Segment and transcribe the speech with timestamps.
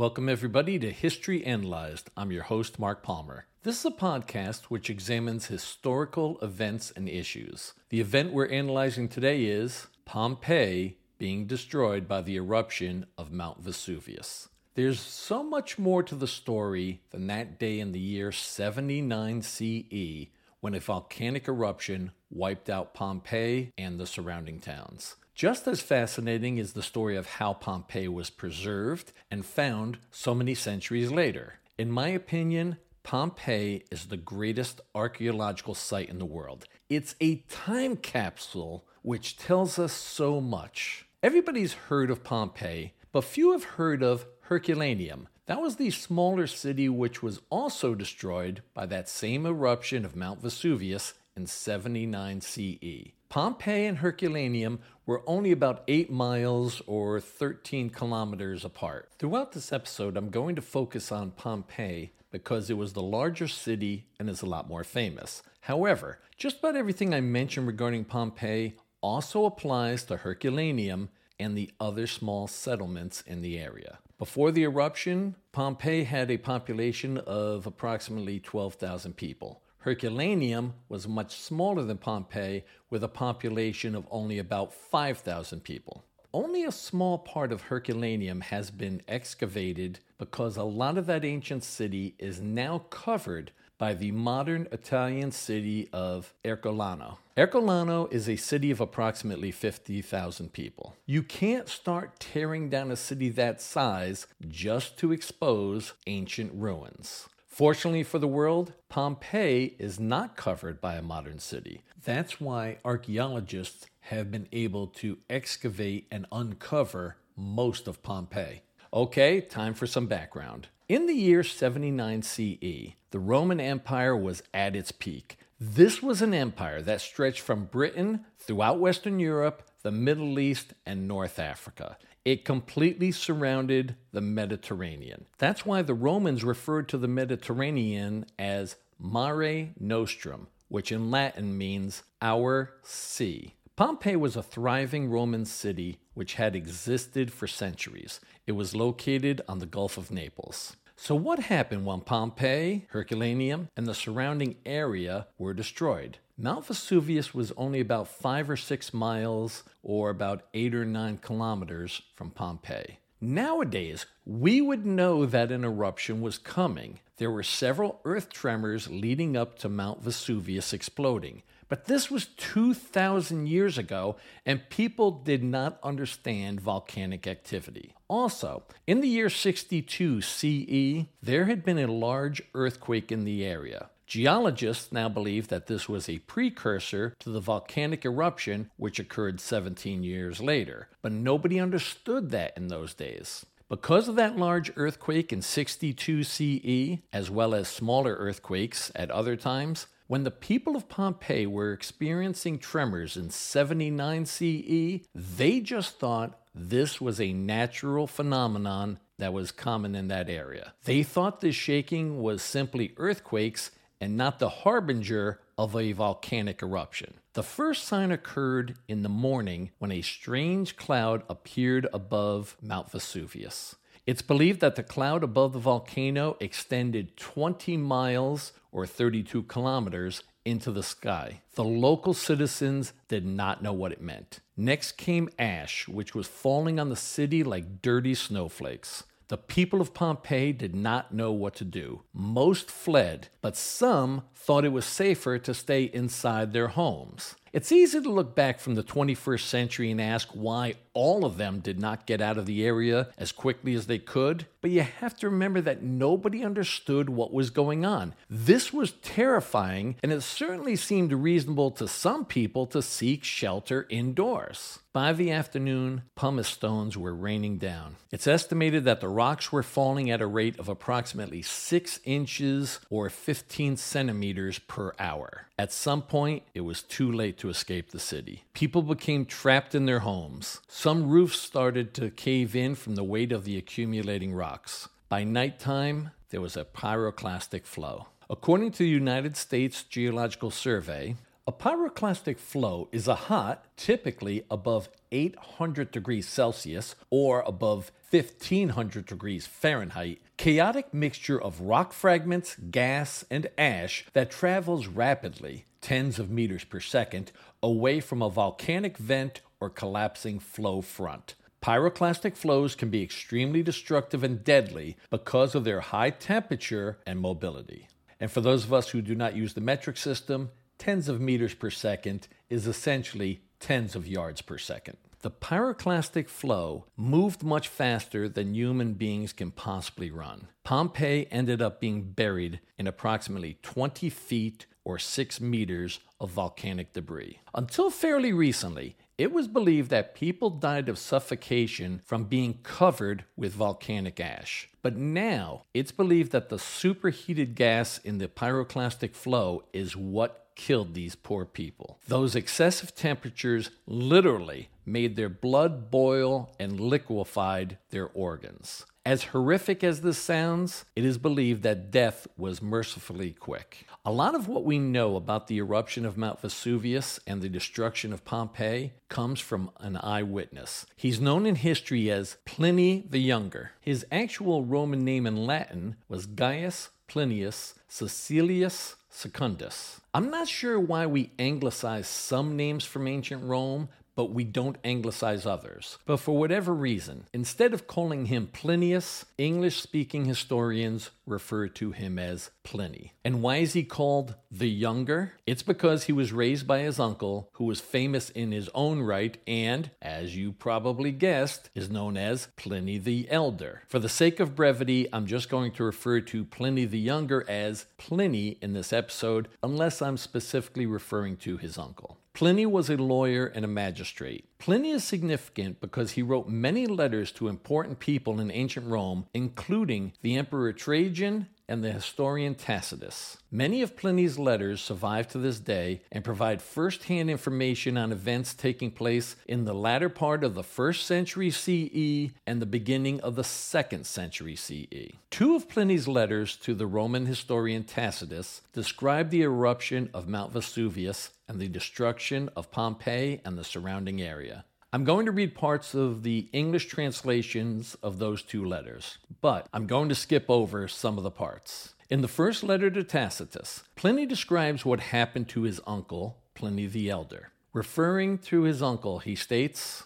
[0.00, 2.08] Welcome, everybody, to History Analyzed.
[2.16, 3.44] I'm your host, Mark Palmer.
[3.64, 7.74] This is a podcast which examines historical events and issues.
[7.90, 14.48] The event we're analyzing today is Pompeii being destroyed by the eruption of Mount Vesuvius.
[14.74, 20.30] There's so much more to the story than that day in the year 79 CE
[20.60, 25.16] when a volcanic eruption wiped out Pompeii and the surrounding towns.
[25.40, 30.54] Just as fascinating is the story of how Pompeii was preserved and found so many
[30.54, 31.60] centuries later.
[31.78, 36.66] In my opinion, Pompeii is the greatest archaeological site in the world.
[36.90, 41.06] It's a time capsule which tells us so much.
[41.22, 45.26] Everybody's heard of Pompeii, but few have heard of Herculaneum.
[45.46, 50.42] That was the smaller city which was also destroyed by that same eruption of Mount
[50.42, 53.12] Vesuvius in 79 CE.
[53.30, 59.10] Pompeii and Herculaneum were only about 8 miles or 13 kilometers apart.
[59.20, 64.08] Throughout this episode, I'm going to focus on Pompeii because it was the larger city
[64.18, 65.44] and is a lot more famous.
[65.60, 72.08] However, just about everything I mentioned regarding Pompeii also applies to Herculaneum and the other
[72.08, 74.00] small settlements in the area.
[74.18, 79.62] Before the eruption, Pompeii had a population of approximately 12,000 people.
[79.80, 86.04] Herculaneum was much smaller than Pompeii with a population of only about 5,000 people.
[86.34, 91.64] Only a small part of Herculaneum has been excavated because a lot of that ancient
[91.64, 97.16] city is now covered by the modern Italian city of Ercolano.
[97.34, 100.94] Ercolano is a city of approximately 50,000 people.
[101.06, 107.30] You can't start tearing down a city that size just to expose ancient ruins.
[107.50, 111.82] Fortunately for the world, Pompeii is not covered by a modern city.
[112.02, 118.62] That's why archaeologists have been able to excavate and uncover most of Pompeii.
[118.94, 120.68] Okay, time for some background.
[120.88, 125.36] In the year 79 CE, the Roman Empire was at its peak.
[125.58, 131.08] This was an empire that stretched from Britain throughout Western Europe, the Middle East, and
[131.08, 131.98] North Africa.
[132.24, 135.26] It completely surrounded the Mediterranean.
[135.38, 142.02] That's why the Romans referred to the Mediterranean as Mare Nostrum, which in Latin means
[142.20, 143.54] our sea.
[143.74, 148.20] Pompeii was a thriving Roman city which had existed for centuries.
[148.46, 150.76] It was located on the Gulf of Naples.
[151.02, 156.18] So, what happened when Pompeii, Herculaneum, and the surrounding area were destroyed?
[156.36, 162.02] Mount Vesuvius was only about five or six miles, or about eight or nine kilometers
[162.16, 162.98] from Pompeii.
[163.18, 167.00] Nowadays, we would know that an eruption was coming.
[167.16, 171.42] There were several earth tremors leading up to Mount Vesuvius exploding.
[171.70, 177.94] But this was 2,000 years ago, and people did not understand volcanic activity.
[178.08, 183.88] Also, in the year 62 CE, there had been a large earthquake in the area.
[184.08, 190.02] Geologists now believe that this was a precursor to the volcanic eruption which occurred 17
[190.02, 193.46] years later, but nobody understood that in those days.
[193.70, 199.36] Because of that large earthquake in 62 CE, as well as smaller earthquakes at other
[199.36, 206.40] times, when the people of Pompeii were experiencing tremors in 79 CE, they just thought
[206.52, 210.74] this was a natural phenomenon that was common in that area.
[210.82, 213.70] They thought this shaking was simply earthquakes
[214.00, 217.19] and not the harbinger of a volcanic eruption.
[217.34, 223.76] The first sign occurred in the morning when a strange cloud appeared above Mount Vesuvius.
[224.04, 230.72] It's believed that the cloud above the volcano extended 20 miles or 32 kilometers into
[230.72, 231.42] the sky.
[231.54, 234.40] The local citizens did not know what it meant.
[234.56, 239.04] Next came ash, which was falling on the city like dirty snowflakes.
[239.30, 242.02] The people of Pompeii did not know what to do.
[242.12, 247.36] Most fled, but some thought it was safer to stay inside their homes.
[247.52, 251.60] It's easy to look back from the 21st century and ask why all of them
[251.60, 255.16] did not get out of the area as quickly as they could, but you have
[255.18, 258.14] to remember that nobody understood what was going on.
[258.28, 264.80] This was terrifying, and it certainly seemed reasonable to some people to seek shelter indoors.
[264.92, 267.94] By the afternoon, pumice stones were raining down.
[268.10, 273.08] It's estimated that the rocks were falling at a rate of approximately 6 inches or
[273.08, 275.46] 15 centimeters per hour.
[275.56, 278.44] At some point, it was too late to escape the city.
[278.52, 280.60] People became trapped in their homes.
[280.82, 284.88] Some roofs started to cave in from the weight of the accumulating rocks.
[285.10, 288.06] By nighttime, there was a pyroclastic flow.
[288.30, 291.16] According to the United States Geological Survey,
[291.46, 299.46] A pyroclastic flow is a hot, typically above 800 degrees Celsius or above 1500 degrees
[299.46, 306.64] Fahrenheit, chaotic mixture of rock fragments, gas, and ash that travels rapidly, tens of meters
[306.64, 307.32] per second,
[307.62, 311.34] away from a volcanic vent or collapsing flow front.
[311.62, 317.88] Pyroclastic flows can be extremely destructive and deadly because of their high temperature and mobility.
[318.18, 321.54] And for those of us who do not use the metric system, tens of meters
[321.54, 324.96] per second is essentially tens of yards per second.
[325.22, 330.48] The pyroclastic flow moved much faster than human beings can possibly run.
[330.64, 337.38] Pompeii ended up being buried in approximately 20 feet or 6 meters of volcanic debris.
[337.54, 343.52] Until fairly recently, it was believed that people died of suffocation from being covered with
[343.52, 344.70] volcanic ash.
[344.80, 350.94] But now it's believed that the superheated gas in the pyroclastic flow is what killed
[350.94, 351.98] these poor people.
[352.08, 358.86] Those excessive temperatures literally made their blood boil and liquefied their organs.
[359.06, 363.86] As horrific as this sounds, it is believed that death was mercifully quick.
[364.04, 368.12] A lot of what we know about the eruption of Mount Vesuvius and the destruction
[368.12, 370.84] of Pompeii comes from an eyewitness.
[370.96, 373.72] He's known in history as Pliny the Younger.
[373.80, 380.00] His actual Roman name in Latin was Gaius Plinius Caecilius Secundus.
[380.14, 383.88] I'm not sure why we anglicize some names from ancient Rome,
[384.20, 385.96] but we don't anglicize others.
[386.04, 392.18] But for whatever reason, instead of calling him Plinius, English speaking historians refer to him
[392.18, 393.14] as Pliny.
[393.24, 395.32] And why is he called the Younger?
[395.46, 399.38] It's because he was raised by his uncle, who was famous in his own right
[399.46, 403.84] and, as you probably guessed, is known as Pliny the Elder.
[403.88, 407.86] For the sake of brevity, I'm just going to refer to Pliny the Younger as
[407.96, 412.18] Pliny in this episode, unless I'm specifically referring to his uncle.
[412.32, 414.48] Pliny was a lawyer and a magistrate.
[414.58, 420.12] Pliny is significant because he wrote many letters to important people in ancient Rome, including
[420.22, 423.38] the Emperor Trajan and the historian Tacitus.
[423.50, 428.52] Many of Pliny's letters survive to this day and provide first hand information on events
[428.54, 433.36] taking place in the latter part of the first century CE and the beginning of
[433.36, 435.14] the second century CE.
[435.30, 441.30] Two of Pliny's letters to the Roman historian Tacitus describe the eruption of Mount Vesuvius
[441.48, 444.64] and the destruction of Pompeii and the surrounding area.
[444.92, 449.86] I'm going to read parts of the English translations of those two letters, but I'm
[449.86, 451.94] going to skip over some of the parts.
[452.08, 457.08] In the first letter to Tacitus, Pliny describes what happened to his uncle, Pliny the
[457.08, 457.52] Elder.
[457.72, 460.02] Referring to his uncle, he states,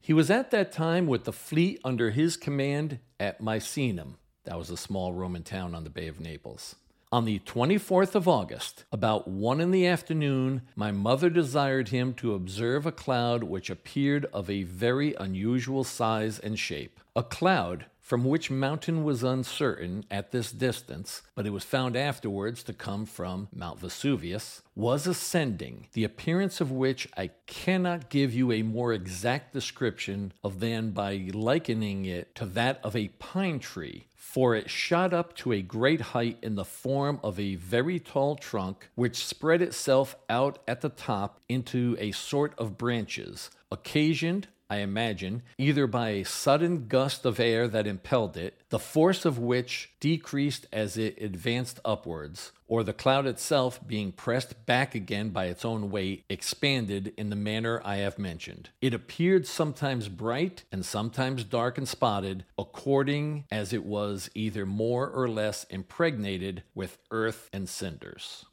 [0.00, 4.18] He was at that time with the fleet under his command at Misenum.
[4.44, 6.76] That was a small Roman town on the Bay of Naples.
[7.10, 12.34] On the 24th of August, about one in the afternoon, my mother desired him to
[12.34, 17.00] observe a cloud which appeared of a very unusual size and shape.
[17.16, 22.62] A cloud from which mountain was uncertain at this distance, but it was found afterwards
[22.64, 28.52] to come from Mount Vesuvius, was ascending, the appearance of which I cannot give you
[28.52, 34.07] a more exact description of than by likening it to that of a pine tree
[34.28, 38.36] for it shot up to a great height in the form of a very tall
[38.36, 44.78] trunk, which spread itself out at the top into a sort of branches, occasioned, I
[44.78, 49.92] imagine, either by a sudden gust of air that impelled it, the force of which
[49.98, 55.64] decreased as it advanced upwards, or the cloud itself being pressed back again by its
[55.64, 58.68] own weight, expanded in the manner I have mentioned.
[58.82, 65.08] It appeared sometimes bright and sometimes dark and spotted, according as it was either more
[65.08, 68.44] or less impregnated with earth and cinders.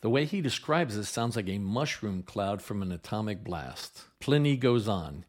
[0.00, 4.02] The way he describes it sounds like a mushroom cloud from an atomic blast.
[4.20, 5.24] Pliny goes on.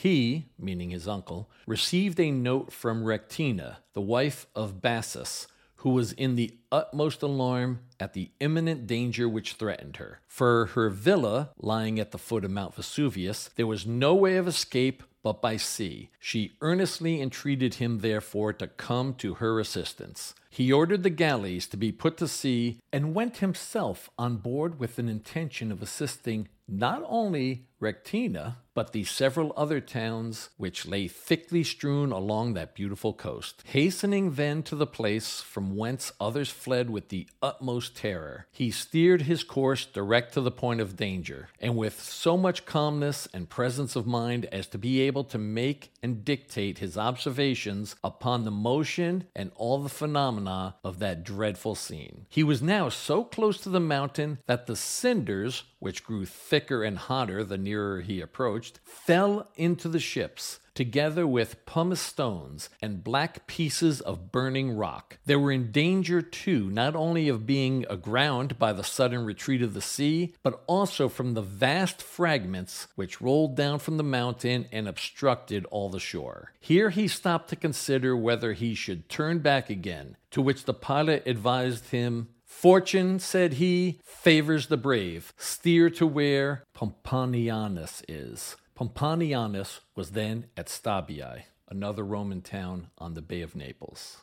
[0.00, 6.12] He, meaning his uncle, received a note from Rectina, the wife of Bassus, who was
[6.12, 10.20] in the utmost alarm at the imminent danger which threatened her.
[10.26, 14.48] For her villa, lying at the foot of Mount Vesuvius, there was no way of
[14.48, 16.08] escape but by sea.
[16.18, 20.34] She earnestly entreated him, therefore, to come to her assistance.
[20.48, 24.98] He ordered the galleys to be put to sea and went himself on board with
[24.98, 31.62] an intention of assisting not only Rectina, but the several other towns which lay thickly
[31.62, 33.62] strewn along that beautiful coast.
[33.66, 39.20] Hastening then to the place from whence others fled with the utmost terror, he steered
[39.20, 43.96] his course direct to the point of danger, and with so much calmness and presence
[43.96, 49.24] of mind as to be able to make and dictate his observations upon the motion
[49.36, 52.24] and all the phenomena of that dreadful scene.
[52.30, 56.96] He was now so close to the mountain that the cinders, which grew thicker and
[56.96, 63.46] hotter the nearer he approached, fell into the ships, together with pumice stones and black
[63.46, 65.18] pieces of burning rock.
[65.26, 69.74] They were in danger, too, not only of being aground by the sudden retreat of
[69.74, 74.88] the sea, but also from the vast fragments which rolled down from the mountain and
[74.88, 76.52] obstructed all the shore.
[76.60, 81.24] Here he stopped to consider whether he should turn back again, to which the pilot
[81.26, 85.32] advised him Fortune, said he, favors the brave.
[85.38, 88.56] Steer to where Pomponianus is.
[88.74, 94.18] Pomponianus was then at Stabiae, another Roman town on the Bay of Naples.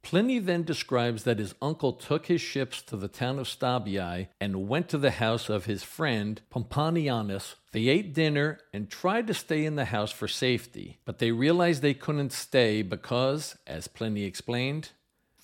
[0.00, 4.68] Pliny then describes that his uncle took his ships to the town of Stabiae and
[4.68, 7.56] went to the house of his friend Pomponianus.
[7.72, 11.82] They ate dinner and tried to stay in the house for safety, but they realized
[11.82, 14.90] they couldn't stay because, as Pliny explained,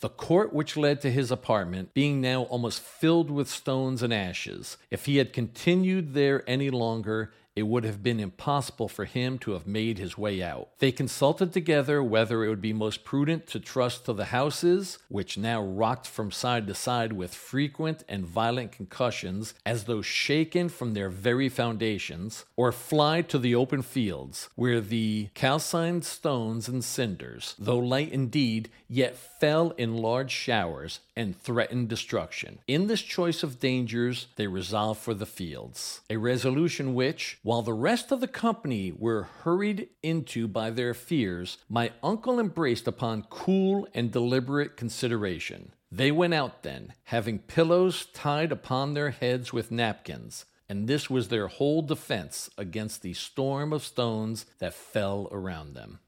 [0.02, 4.76] the court which led to his apartment being now almost filled with stones and ashes.
[4.90, 9.52] If he had continued there any longer, it would have been impossible for him to
[9.52, 10.68] have made his way out.
[10.78, 15.37] They consulted together whether it would be most prudent to trust to the houses, which
[15.37, 20.94] now rocked from side to side with frequent and violent concussions as though shaken from
[20.94, 27.54] their very foundations, or fly to the open fields, where the calcined stones and cinders,
[27.59, 32.59] though light indeed, yet fell in large showers and threatened destruction.
[32.66, 37.72] In this choice of dangers, they resolved for the fields, a resolution which, while the
[37.72, 43.87] rest of the company were hurried into by their fears, my uncle embraced upon cool
[43.94, 45.72] and deliberate consideration.
[45.90, 51.28] They went out then, having pillows tied upon their heads with napkins, and this was
[51.28, 55.99] their whole defense against the storm of stones that fell around them.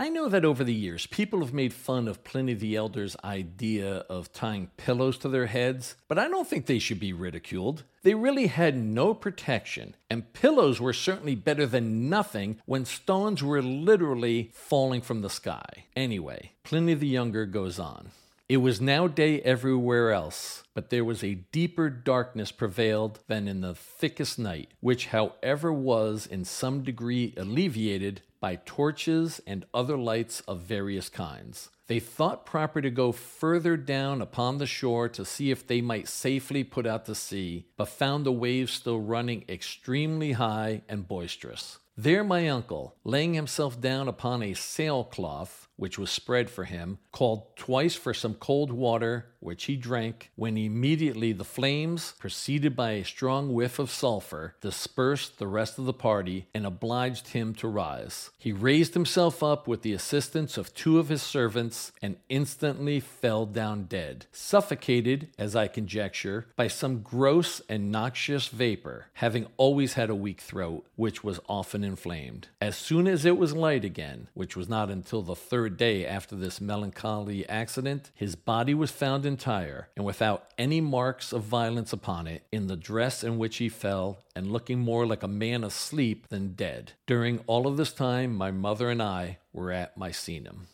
[0.00, 4.04] I know that over the years, people have made fun of Pliny the Elder's idea
[4.08, 7.82] of tying pillows to their heads, but I don't think they should be ridiculed.
[8.04, 13.60] They really had no protection, and pillows were certainly better than nothing when stones were
[13.60, 15.86] literally falling from the sky.
[15.96, 18.12] Anyway, Pliny the Younger goes on.
[18.48, 23.60] It was now day everywhere else, but there was a deeper darkness prevailed than in
[23.60, 30.40] the thickest night, which, however, was in some degree alleviated by torches and other lights
[30.48, 31.68] of various kinds.
[31.88, 36.08] They thought proper to go further down upon the shore to see if they might
[36.08, 41.80] safely put out to sea, but found the waves still running extremely high and boisterous.
[41.98, 47.56] There, my uncle, laying himself down upon a sailcloth, which was spread for him, called
[47.56, 53.04] twice for some cold water, which he drank, when immediately the flames, preceded by a
[53.04, 58.30] strong whiff of sulphur, dispersed the rest of the party and obliged him to rise.
[58.36, 63.46] He raised himself up with the assistance of two of his servants and instantly fell
[63.46, 70.10] down dead, suffocated, as I conjecture, by some gross and noxious vapor, having always had
[70.10, 72.48] a weak throat, which was often inflamed.
[72.60, 76.36] As soon as it was light again, which was not until the third day after
[76.36, 82.26] this melancholy accident, his body was found entire and without any marks of violence upon
[82.26, 86.28] it, in the dress in which he fell, and looking more like a man asleep
[86.28, 86.92] than dead.
[87.06, 90.66] During all of this time, my mother and I were at Misenum.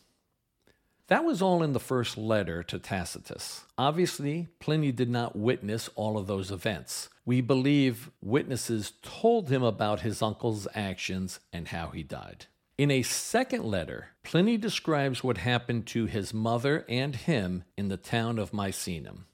[1.07, 3.65] That was all in the first letter to Tacitus.
[3.77, 7.09] Obviously, Pliny did not witness all of those events.
[7.25, 12.47] We believe witnesses told him about his uncle's actions and how he died.
[12.77, 17.95] In a second letter, Pliny describes what happened to his mother and him in the
[17.95, 19.27] town of Misenum.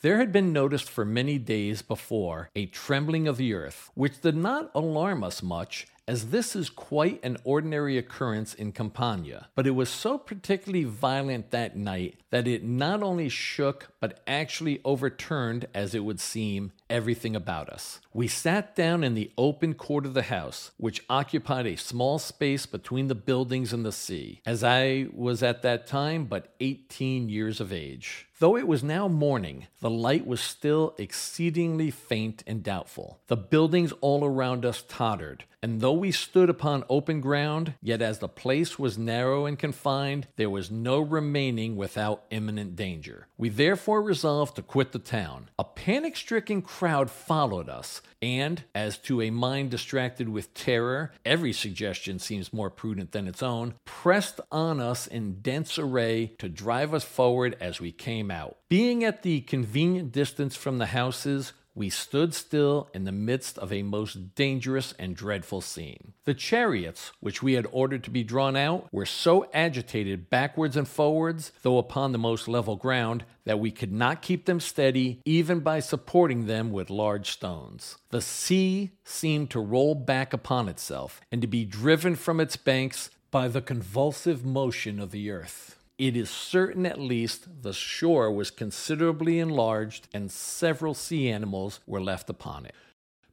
[0.00, 4.34] There had been noticed for many days before a trembling of the earth, which did
[4.34, 9.72] not alarm us much as this is quite an ordinary occurrence in Campania, but it
[9.72, 15.94] was so particularly violent that night that it not only shook but actually overturned, as
[15.94, 18.00] it would seem, everything about us.
[18.14, 22.64] We sat down in the open court of the house, which occupied a small space
[22.64, 27.60] between the buildings and the sea, as I was at that time but 18 years
[27.60, 28.27] of age.
[28.40, 33.18] Though it was now morning, the light was still exceedingly faint and doubtful.
[33.26, 38.20] The buildings all around us tottered, and though we stood upon open ground, yet as
[38.20, 43.26] the place was narrow and confined, there was no remaining without imminent danger.
[43.36, 45.50] We therefore resolved to quit the town.
[45.58, 51.52] A panic stricken crowd followed us, and, as to a mind distracted with terror, every
[51.52, 56.94] suggestion seems more prudent than its own, pressed on us in dense array to drive
[56.94, 58.56] us forward as we came out.
[58.68, 63.72] Being at the convenient distance from the houses, we stood still in the midst of
[63.72, 66.12] a most dangerous and dreadful scene.
[66.24, 70.88] The chariots, which we had ordered to be drawn out, were so agitated backwards and
[70.88, 75.60] forwards, though upon the most level ground, that we could not keep them steady even
[75.60, 77.96] by supporting them with large stones.
[78.10, 83.08] The sea seemed to roll back upon itself and to be driven from its banks
[83.30, 85.77] by the convulsive motion of the earth.
[85.98, 92.00] It is certain at least the shore was considerably enlarged and several sea animals were
[92.00, 92.74] left upon it.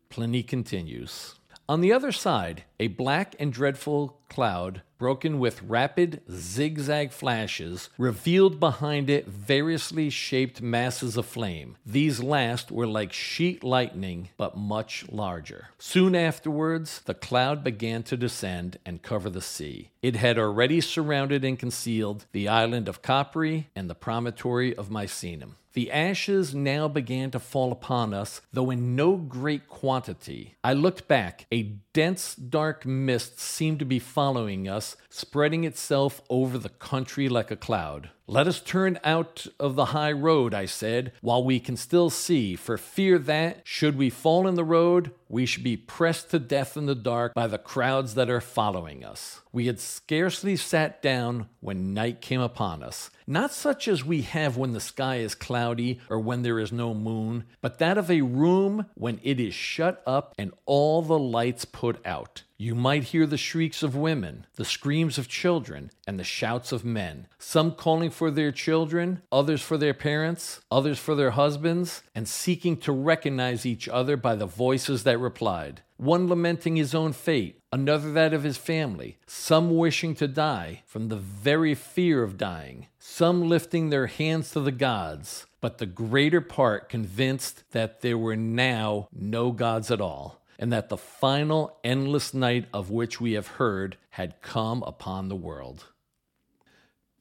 [0.09, 1.35] Pliny continues.
[1.69, 8.59] On the other side, a black and dreadful cloud, broken with rapid zigzag flashes, revealed
[8.59, 11.77] behind it variously shaped masses of flame.
[11.85, 15.69] These last were like sheet lightning, but much larger.
[15.77, 19.91] Soon afterwards, the cloud began to descend and cover the sea.
[20.01, 25.55] It had already surrounded and concealed the island of Capri and the promontory of Misenum.
[25.75, 30.55] The ashes now began to fall upon us, though in no great quantity.
[30.63, 31.47] I looked back.
[31.51, 37.49] A dense, dark mist seemed to be following us, spreading itself over the country like
[37.49, 38.09] a cloud.
[38.27, 42.55] Let us turn out of the high road, I said, while we can still see,
[42.55, 46.75] for fear that, should we fall in the road, we should be pressed to death
[46.75, 49.41] in the dark by the crowds that are following us.
[49.53, 54.57] We had scarcely sat down when night came upon us, not such as we have
[54.57, 58.21] when the sky is cloudy or when there is no moon, but that of a
[58.21, 62.41] room when it is shut up and all the lights put out.
[62.57, 66.85] You might hear the shrieks of women, the screams of children, and the shouts of
[66.85, 72.29] men, some calling for their children, others for their parents, others for their husbands, and
[72.29, 75.81] seeking to recognize each other by the voices that replied.
[75.97, 81.09] One lamenting his own fate, another that of his family, some wishing to die from
[81.09, 86.41] the very fear of dying, some lifting their hands to the gods, but the greater
[86.41, 92.33] part convinced that there were now no gods at all and that the final endless
[92.33, 95.85] night of which we have heard had come upon the world.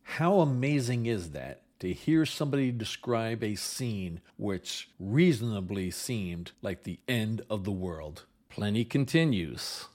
[0.03, 7.01] How amazing is that to hear somebody describe a scene which reasonably seemed like the
[7.09, 8.25] end of the world?
[8.49, 9.87] Pliny continues.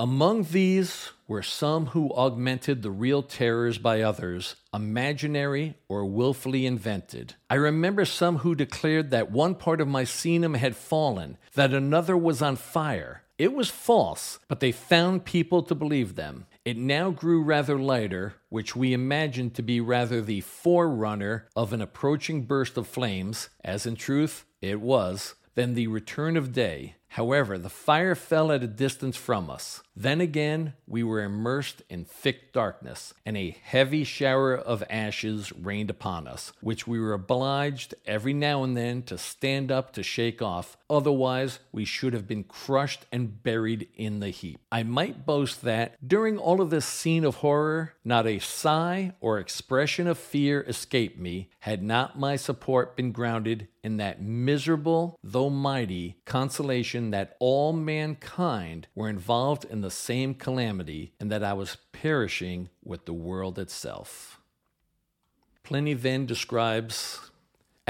[0.00, 7.34] Among these were some who augmented the real terrors by others, imaginary or wilfully invented.
[7.50, 12.40] I remember some who declared that one part of Misenum had fallen, that another was
[12.40, 13.24] on fire.
[13.36, 16.46] It was false, but they found people to believe them.
[16.64, 21.82] It now grew rather lighter, which we imagined to be rather the forerunner of an
[21.82, 26.94] approaching burst of flames, as in truth it was, than the return of day.
[27.14, 29.82] However, the fire fell at a distance from us.
[29.96, 35.90] Then again, we were immersed in thick darkness, and a heavy shower of ashes rained
[35.90, 40.40] upon us, which we were obliged every now and then to stand up to shake
[40.40, 44.60] off, otherwise, we should have been crushed and buried in the heap.
[44.70, 49.38] I might boast that, during all of this scene of horror, not a sigh or
[49.38, 55.50] expression of fear escaped me, had not my support been grounded in that miserable, though
[55.50, 61.78] mighty, consolation that all mankind were involved in the same calamity and that I was
[61.92, 64.40] perishing with the world itself.
[65.62, 67.29] Pliny then describes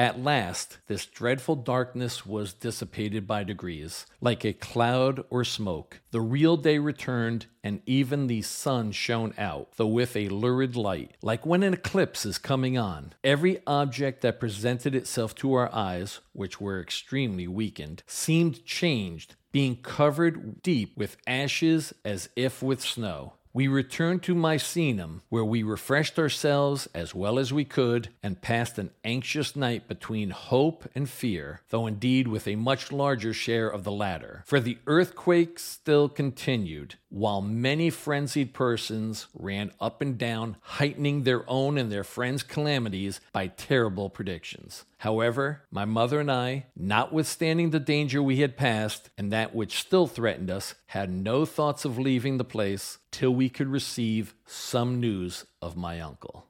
[0.00, 6.00] at last, this dreadful darkness was dissipated by degrees, like a cloud or smoke.
[6.10, 11.18] The real day returned, and even the sun shone out, though with a lurid light,
[11.20, 13.12] like when an eclipse is coming on.
[13.22, 19.76] Every object that presented itself to our eyes, which were extremely weakened, seemed changed being
[19.76, 23.34] covered deep with ashes as if with snow.
[23.52, 28.78] We returned to Misenum, where we refreshed ourselves as well as we could and passed
[28.78, 33.82] an anxious night between hope and fear, though indeed with a much larger share of
[33.82, 34.44] the latter.
[34.46, 41.48] For the earthquake still continued, while many frenzied persons ran up and down, heightening their
[41.50, 44.84] own and their friends' calamities by terrible predictions.
[44.98, 50.06] However, my mother and I, notwithstanding the danger we had passed and that which still
[50.06, 55.44] threatened us, had no thoughts of leaving the place till we could receive some news
[55.60, 56.46] of my uncle.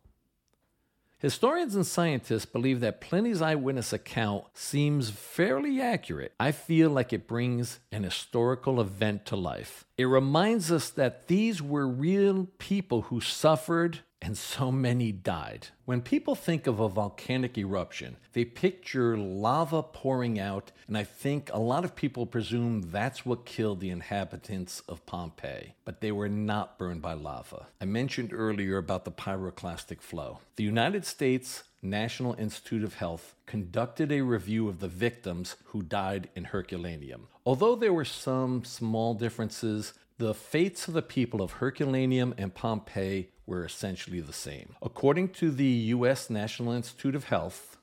[1.21, 6.33] Historians and scientists believe that Pliny's eyewitness account seems fairly accurate.
[6.41, 9.85] I feel like it brings an historical event to life.
[9.99, 15.69] It reminds us that these were real people who suffered and so many died.
[15.85, 21.51] When people think of a volcanic eruption, they picture lava pouring out, and I think
[21.53, 25.75] a lot of people presume that's what killed the inhabitants of Pompeii.
[25.85, 27.67] But they were not burned by lava.
[27.81, 30.41] I mentioned earlier about the pyroclastic flow.
[30.57, 36.29] The United States National Institute of Health conducted a review of the victims who died
[36.37, 37.29] in Herculaneum.
[37.47, 43.31] Although there were some small differences, the fates of the people of Herculaneum and Pompeii
[43.51, 44.77] were essentially the same.
[44.81, 46.31] According to the U.S.
[46.31, 47.77] National Institute of Health,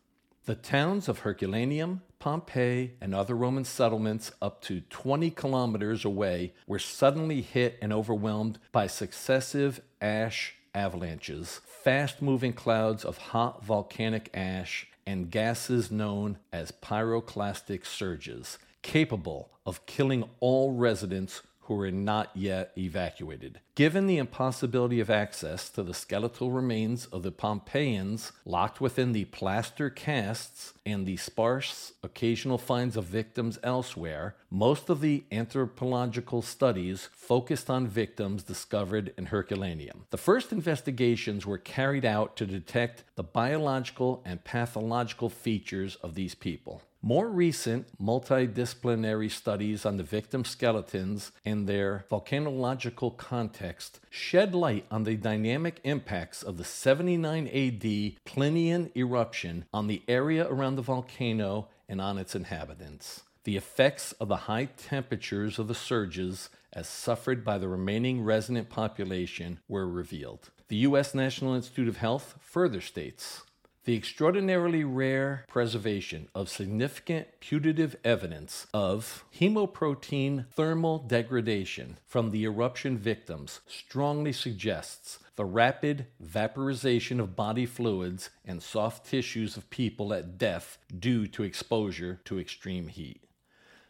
[0.46, 6.80] the towns of Herculaneum, Pompeii, and other Roman settlements up to 20 kilometers away were
[6.80, 14.88] suddenly hit and overwhelmed by successive ash avalanches, fast moving clouds of hot volcanic ash,
[15.06, 22.72] and gases known as pyroclastic surges, capable of killing all residents who were not yet
[22.78, 23.60] evacuated.
[23.76, 29.26] Given the impossibility of access to the skeletal remains of the Pompeians locked within the
[29.26, 37.10] plaster casts and the sparse occasional finds of victims elsewhere, most of the anthropological studies
[37.12, 40.06] focused on victims discovered in Herculaneum.
[40.10, 46.34] The first investigations were carried out to detect the biological and pathological features of these
[46.34, 46.82] people.
[47.08, 55.06] More recent multidisciplinary studies on the victim skeletons and their volcanological context shed light on
[55.06, 61.70] the dynamic impacts of the 79 AD Plinian eruption on the area around the volcano
[61.88, 63.22] and on its inhabitants.
[63.46, 68.68] The effects of the high temperatures of the surges as suffered by the remaining resident
[68.68, 70.50] population were revealed.
[70.68, 71.16] The U.S.
[71.16, 73.44] National Institute of Health further states
[73.88, 82.98] the extraordinarily rare preservation of significant putative evidence of hemoprotein thermal degradation from the eruption
[82.98, 90.38] victims strongly suggests the rapid vaporization of body fluids and soft tissues of people at
[90.38, 93.22] death due to exposure to extreme heat.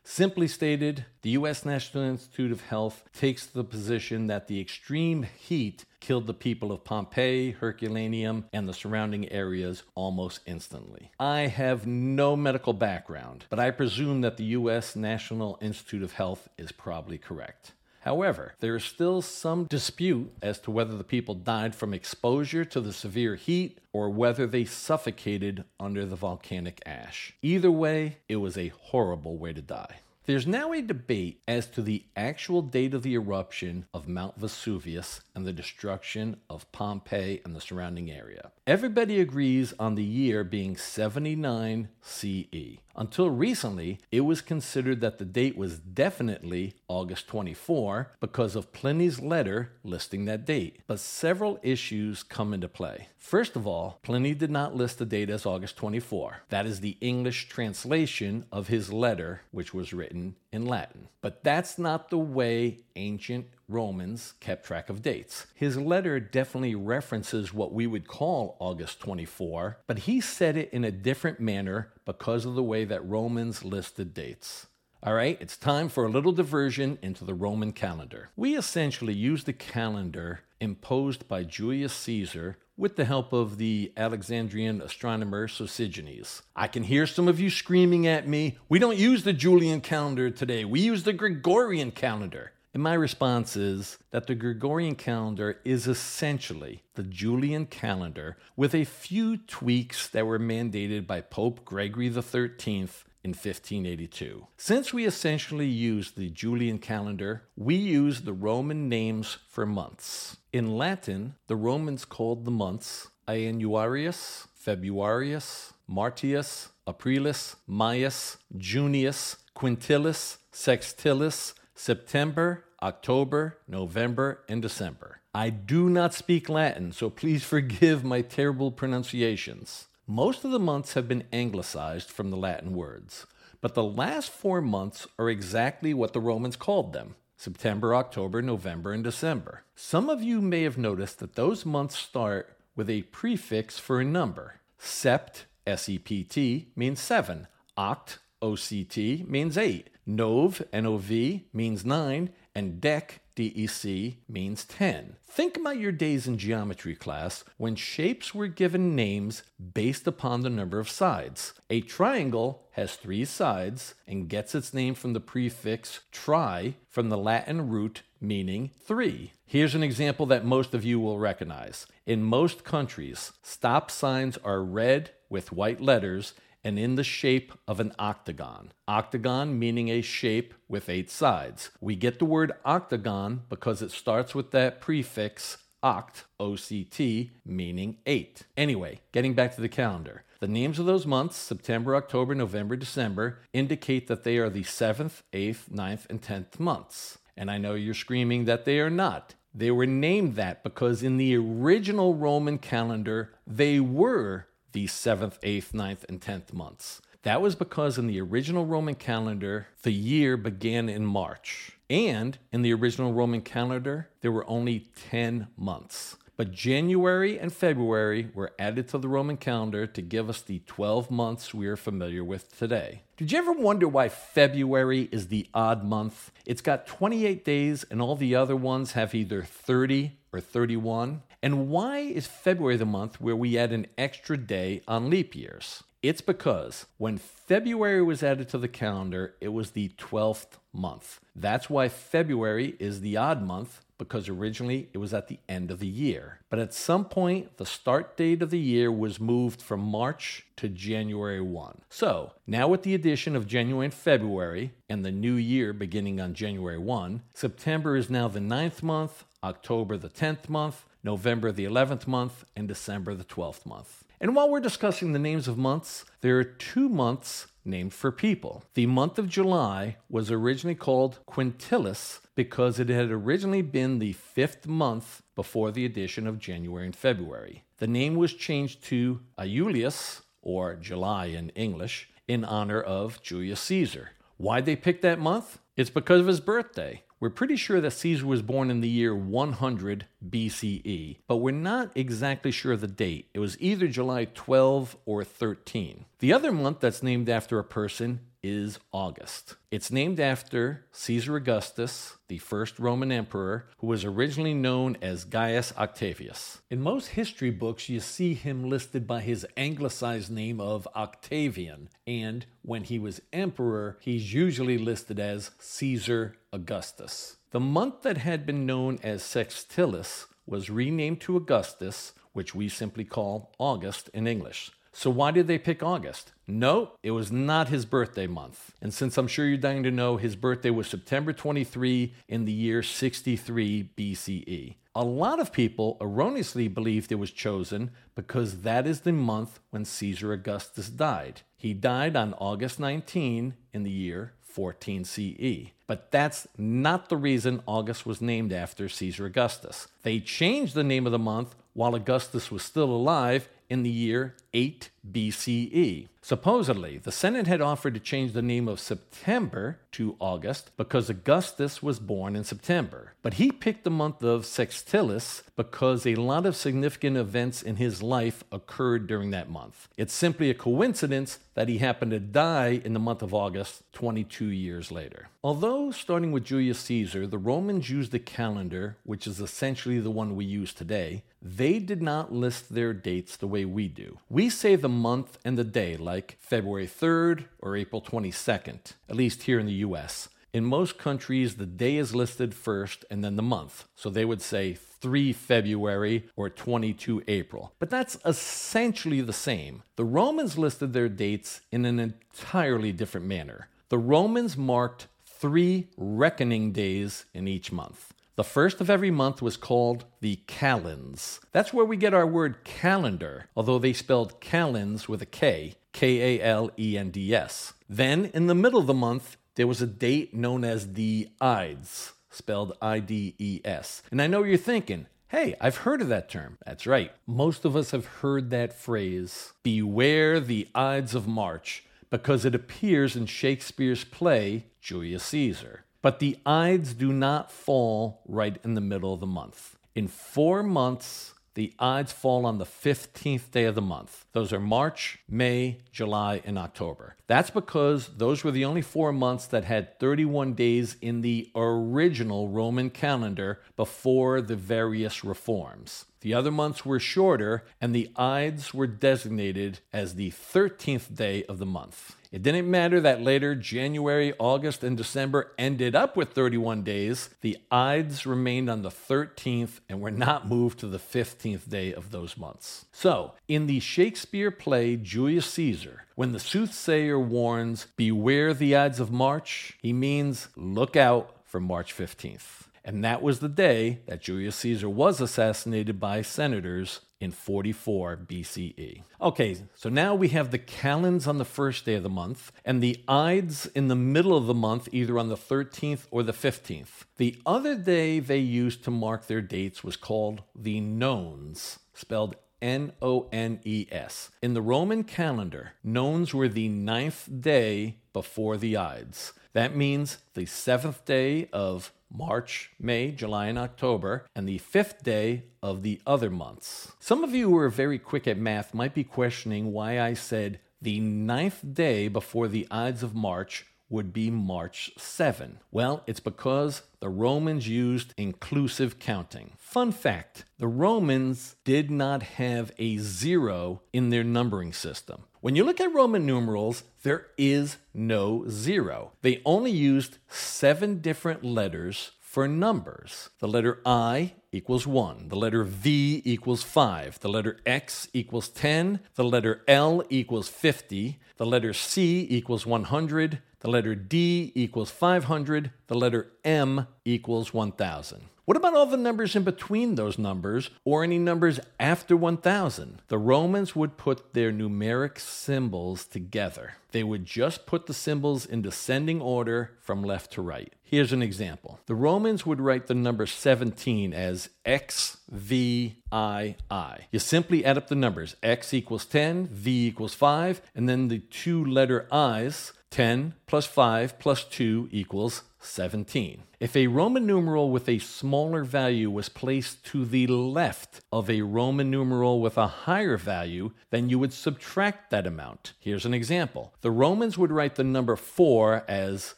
[0.10, 1.66] Simply stated, the U.S.
[1.66, 6.86] National Institute of Health takes the position that the extreme heat killed the people of
[6.86, 11.12] Pompeii, Herculaneum, and the surrounding areas almost instantly.
[11.20, 14.96] I have no medical background, but I presume that the U.S.
[14.96, 17.74] National Institute of Health is probably correct.
[18.08, 22.80] However, there is still some dispute as to whether the people died from exposure to
[22.80, 27.34] the severe heat or whether they suffocated under the volcanic ash.
[27.42, 29.98] Either way, it was a horrible way to die.
[30.28, 35.22] There's now a debate as to the actual date of the eruption of Mount Vesuvius
[35.36, 38.52] and the destruction of Pompeii and the surrounding area.
[38.66, 42.78] Everybody agrees on the year being 79 CE.
[42.98, 49.20] Until recently, it was considered that the date was definitely August 24 because of Pliny's
[49.20, 50.80] letter listing that date.
[50.88, 53.10] But several issues come into play.
[53.18, 56.44] First of all, Pliny did not list the date as August 24.
[56.50, 61.10] That is the English translation of his letter, which was written in Latin.
[61.22, 65.48] But that's not the way ancient Romans kept track of dates.
[65.54, 70.86] His letter definitely references what we would call August 24, but he said it in
[70.86, 74.68] a different manner because of the way that Romans listed dates.
[75.04, 78.30] All right, it's time for a little diversion into the Roman calendar.
[78.38, 84.82] We essentially use the calendar imposed by Julius Caesar with the help of the Alexandrian
[84.82, 86.42] astronomer Sosigenes.
[86.56, 90.30] I can hear some of you screaming at me, we don't use the Julian calendar
[90.30, 92.54] today, we use the Gregorian calendar.
[92.74, 98.84] And my response is that the Gregorian calendar is essentially the Julian calendar with a
[98.84, 102.90] few tweaks that were mandated by Pope Gregory XIII
[103.24, 104.48] in 1582.
[104.58, 110.38] Since we essentially use the Julian calendar, we use the Roman names for months.
[110.54, 121.54] In Latin, the Romans called the months Januarius, Februarius, Martius, Aprilis, Maius, Junius, Quintilis, Sextilis,
[121.80, 125.22] September, October, November, and December.
[125.36, 129.86] I do not speak Latin, so please forgive my terrible pronunciations.
[130.08, 133.28] Most of the months have been anglicized from the Latin words,
[133.62, 138.92] but the last four months are exactly what the Romans called them September, October, November,
[138.92, 139.64] and December.
[139.76, 144.04] Some of you may have noticed that those months start with a prefix for a
[144.04, 144.56] number.
[144.82, 147.46] Sept, S E P T, means seven.
[147.78, 149.92] Oct, O C T, means eight.
[150.08, 155.18] Nov, N O V, means nine and dec, DEC means 10.
[155.30, 159.44] Think about your days in geometry class when shapes were given names
[159.76, 161.54] based upon the number of sides.
[161.70, 167.18] A triangle has three sides and gets its name from the prefix tri from the
[167.18, 169.34] Latin root meaning three.
[169.46, 171.86] Here's an example that most of you will recognize.
[172.08, 177.80] In most countries, stop signs are red with white letters and in the shape of
[177.80, 178.72] an octagon.
[178.88, 181.72] Octagon meaning a shape with eight sides.
[181.80, 188.44] We get the word octagon because it starts with that prefix oct, O-C-T, meaning eight.
[188.56, 190.24] Anyway, getting back to the calendar.
[190.40, 195.22] The names of those months, September, October, November, December, indicate that they are the 7th,
[195.34, 197.18] 8th, 9th, and 10th months.
[197.36, 199.36] And I know you're screaming that they are not.
[199.54, 205.72] They were named that because in the original Roman calendar, they were the 7th, 8th,
[205.72, 207.02] 9th, and 10th months.
[207.24, 211.72] That was because in the original Roman calendar, the year began in March.
[211.90, 216.18] And in the original Roman calendar, there were only 10 months.
[216.38, 221.10] But January and February were added to the Roman calendar to give us the 12
[221.10, 223.02] months we are familiar with today.
[223.18, 226.32] Did you ever wonder why February is the odd month?
[226.46, 231.24] It's got 28 days, and all the other ones have either 30 or 31.
[231.42, 235.84] And why is February the month where we add an extra day on leap years?
[236.02, 241.20] It's because when February was added to the calendar, it was the 12th month.
[241.36, 245.80] That's why February is the odd month because originally it was at the end of
[245.80, 246.40] the year.
[246.50, 250.70] But at some point, the start date of the year was moved from March to
[250.70, 251.82] January 1.
[251.90, 256.34] So now, with the addition of January and February and the new year beginning on
[256.34, 262.06] January 1, September is now the ninth month, October the 10th month, November the 11th
[262.06, 264.04] month, and December the 12th month.
[264.20, 268.66] And while we're discussing the names of months, there are two months named for people.
[268.74, 274.68] The month of July was originally called Quintilis because it had originally been the fifth
[274.68, 277.64] month before the addition of January and February.
[277.78, 284.12] The name was changed to Iulius, or July in English, in honor of Julius Caesar.
[284.36, 285.60] Why'd they pick that month?
[285.78, 287.04] It's because of his birthday.
[287.20, 291.92] We're pretty sure that Caesar was born in the year 100 BCE, but we're not
[291.96, 293.30] exactly sure of the date.
[293.34, 296.06] It was either July 12 or 13.
[296.20, 299.56] The other month that's named after a person is August.
[299.72, 305.74] It's named after Caesar Augustus, the first Roman emperor, who was originally known as Gaius
[305.78, 306.62] Octavius.
[306.70, 312.46] In most history books, you see him listed by his anglicized name of Octavian, and
[312.62, 317.38] when he was emperor, he's usually listed as Caesar Augustus.
[317.52, 323.06] The month that had been known as Sextilis was renamed to Augustus, which we simply
[323.06, 324.72] call August in English.
[324.92, 326.34] So, why did they pick August?
[326.48, 328.74] No, it was not his birthday month.
[328.82, 332.52] And since I'm sure you're dying to know, his birthday was September 23 in the
[332.52, 334.76] year 63 BCE.
[334.96, 339.86] A lot of people erroneously believed it was chosen because that is the month when
[339.86, 341.42] Caesar Augustus died.
[341.56, 345.70] He died on August 19 in the year 14 CE.
[345.86, 349.88] But that's not the reason August was named after Caesar Augustus.
[350.02, 354.36] They changed the name of the month while Augustus was still alive in the year
[354.56, 356.08] 8 BCE.
[356.28, 361.82] Supposedly, the Senate had offered to change the name of September to August because Augustus
[361.82, 363.14] was born in September.
[363.22, 368.04] But he picked the month of Sextilis because a lot of significant events in his
[368.04, 369.88] life occurred during that month.
[369.96, 374.48] It's simply a coincidence that he happened to die in the month of August 22
[374.48, 375.30] years later.
[375.44, 380.36] Although, starting with Julius Caesar, the Romans used a calendar, which is essentially the one
[380.36, 384.18] we use today, they did not list their dates the way we do.
[384.30, 389.44] We say the month and the day, like February 3rd or April 22nd, at least
[389.44, 390.30] here in the US.
[390.54, 393.86] In most countries, the day is listed first and then the month.
[393.96, 397.74] So they would say 3 February or 22 April.
[397.80, 399.84] But that's essentially the same.
[399.98, 403.70] The Romans listed their dates in an entirely different manner.
[403.90, 408.14] The Romans marked three reckoning days in each month.
[408.38, 411.40] The first of every month was called the calends.
[411.54, 416.38] That's where we get our word calendar, although they spelled calends with a K, K
[416.38, 417.74] A L E N D S.
[417.90, 422.14] Then, in the middle of the month, there was a date known as the Ides,
[422.30, 424.04] spelled I D E S.
[424.12, 426.60] And I know you're thinking, Hey, I've heard of that term.
[426.64, 427.12] That's right.
[427.26, 433.16] Most of us have heard that phrase, beware the Ides of March, because it appears
[433.16, 435.86] in Shakespeare's play, Julius Caesar.
[436.02, 439.78] But the Ides do not fall right in the middle of the month.
[439.96, 444.26] In four months, the Ides fall on the 15th day of the month.
[444.34, 447.16] Those are March, May, July, and October.
[447.26, 452.48] That's because those were the only four months that had 31 days in the original
[452.50, 456.06] Roman calendar before the various reforms.
[456.22, 461.58] The other months were shorter, and the Ides were designated as the 13th day of
[461.58, 462.17] the month.
[462.32, 467.30] It didn't matter that later January, August, and December ended up with 31 days.
[467.42, 472.12] The Ides remained on the 13th and were not moved to the 15th day of
[472.12, 472.86] those months.
[472.92, 479.12] So, in the Shakespeare play Julius Caesar, when the soothsayer warns, Beware the Ides of
[479.12, 482.64] March, he means look out for March 15th.
[482.84, 489.04] And that was the day that Julius Caesar was assassinated by senators in 44 BCE.
[489.22, 492.82] Okay, so now we have the calends on the first day of the month and
[492.82, 497.06] the Ides in the middle of the month, either on the 13th or the 15th.
[497.18, 502.94] The other day they used to mark their dates was called the Nones, spelled N
[503.02, 504.32] O N E S.
[504.42, 509.34] In the Roman calendar, Nones were the ninth day before the Ides.
[509.54, 515.44] That means the seventh day of March, May, July, and October, and the fifth day
[515.62, 516.94] of the other months.
[517.00, 520.60] Some of you who are very quick at math might be questioning why I said
[520.82, 525.60] the ninth day before the Ides of March would be March 7.
[525.72, 529.54] Well, it's because the Romans used inclusive counting.
[529.58, 535.24] Fun fact the Romans did not have a zero in their numbering system.
[535.40, 539.14] When you look at Roman numerals, there is no zero.
[539.22, 543.30] They only used seven different letters for numbers.
[543.40, 549.00] The letter I equals 1, the letter V equals 5, the letter X equals 10,
[549.16, 555.72] the letter L equals 50, the letter C equals 100, the letter D equals 500,
[555.88, 558.26] the letter M equals 1000.
[558.48, 563.02] What about all the numbers in between those numbers or any numbers after 1000?
[563.10, 566.76] The Romans would put their numeric symbols together.
[566.94, 570.72] They would just put the symbols in descending order from left to right.
[570.82, 571.82] Here's an example.
[571.88, 577.00] The Romans would write the number 17 as X, V, I, I.
[577.12, 578.38] You simply add up the numbers.
[578.42, 584.18] X equals 10, V equals 5, and then the two letter I's 10 plus 5
[584.20, 586.44] plus 2 equals 17.
[586.60, 591.42] If a Roman numeral with a smaller value was placed to the left of a
[591.42, 595.74] Roman numeral with a higher value, then you would subtract that amount.
[595.80, 596.74] Here's an example.
[596.82, 599.36] The Romans would write the number 4 as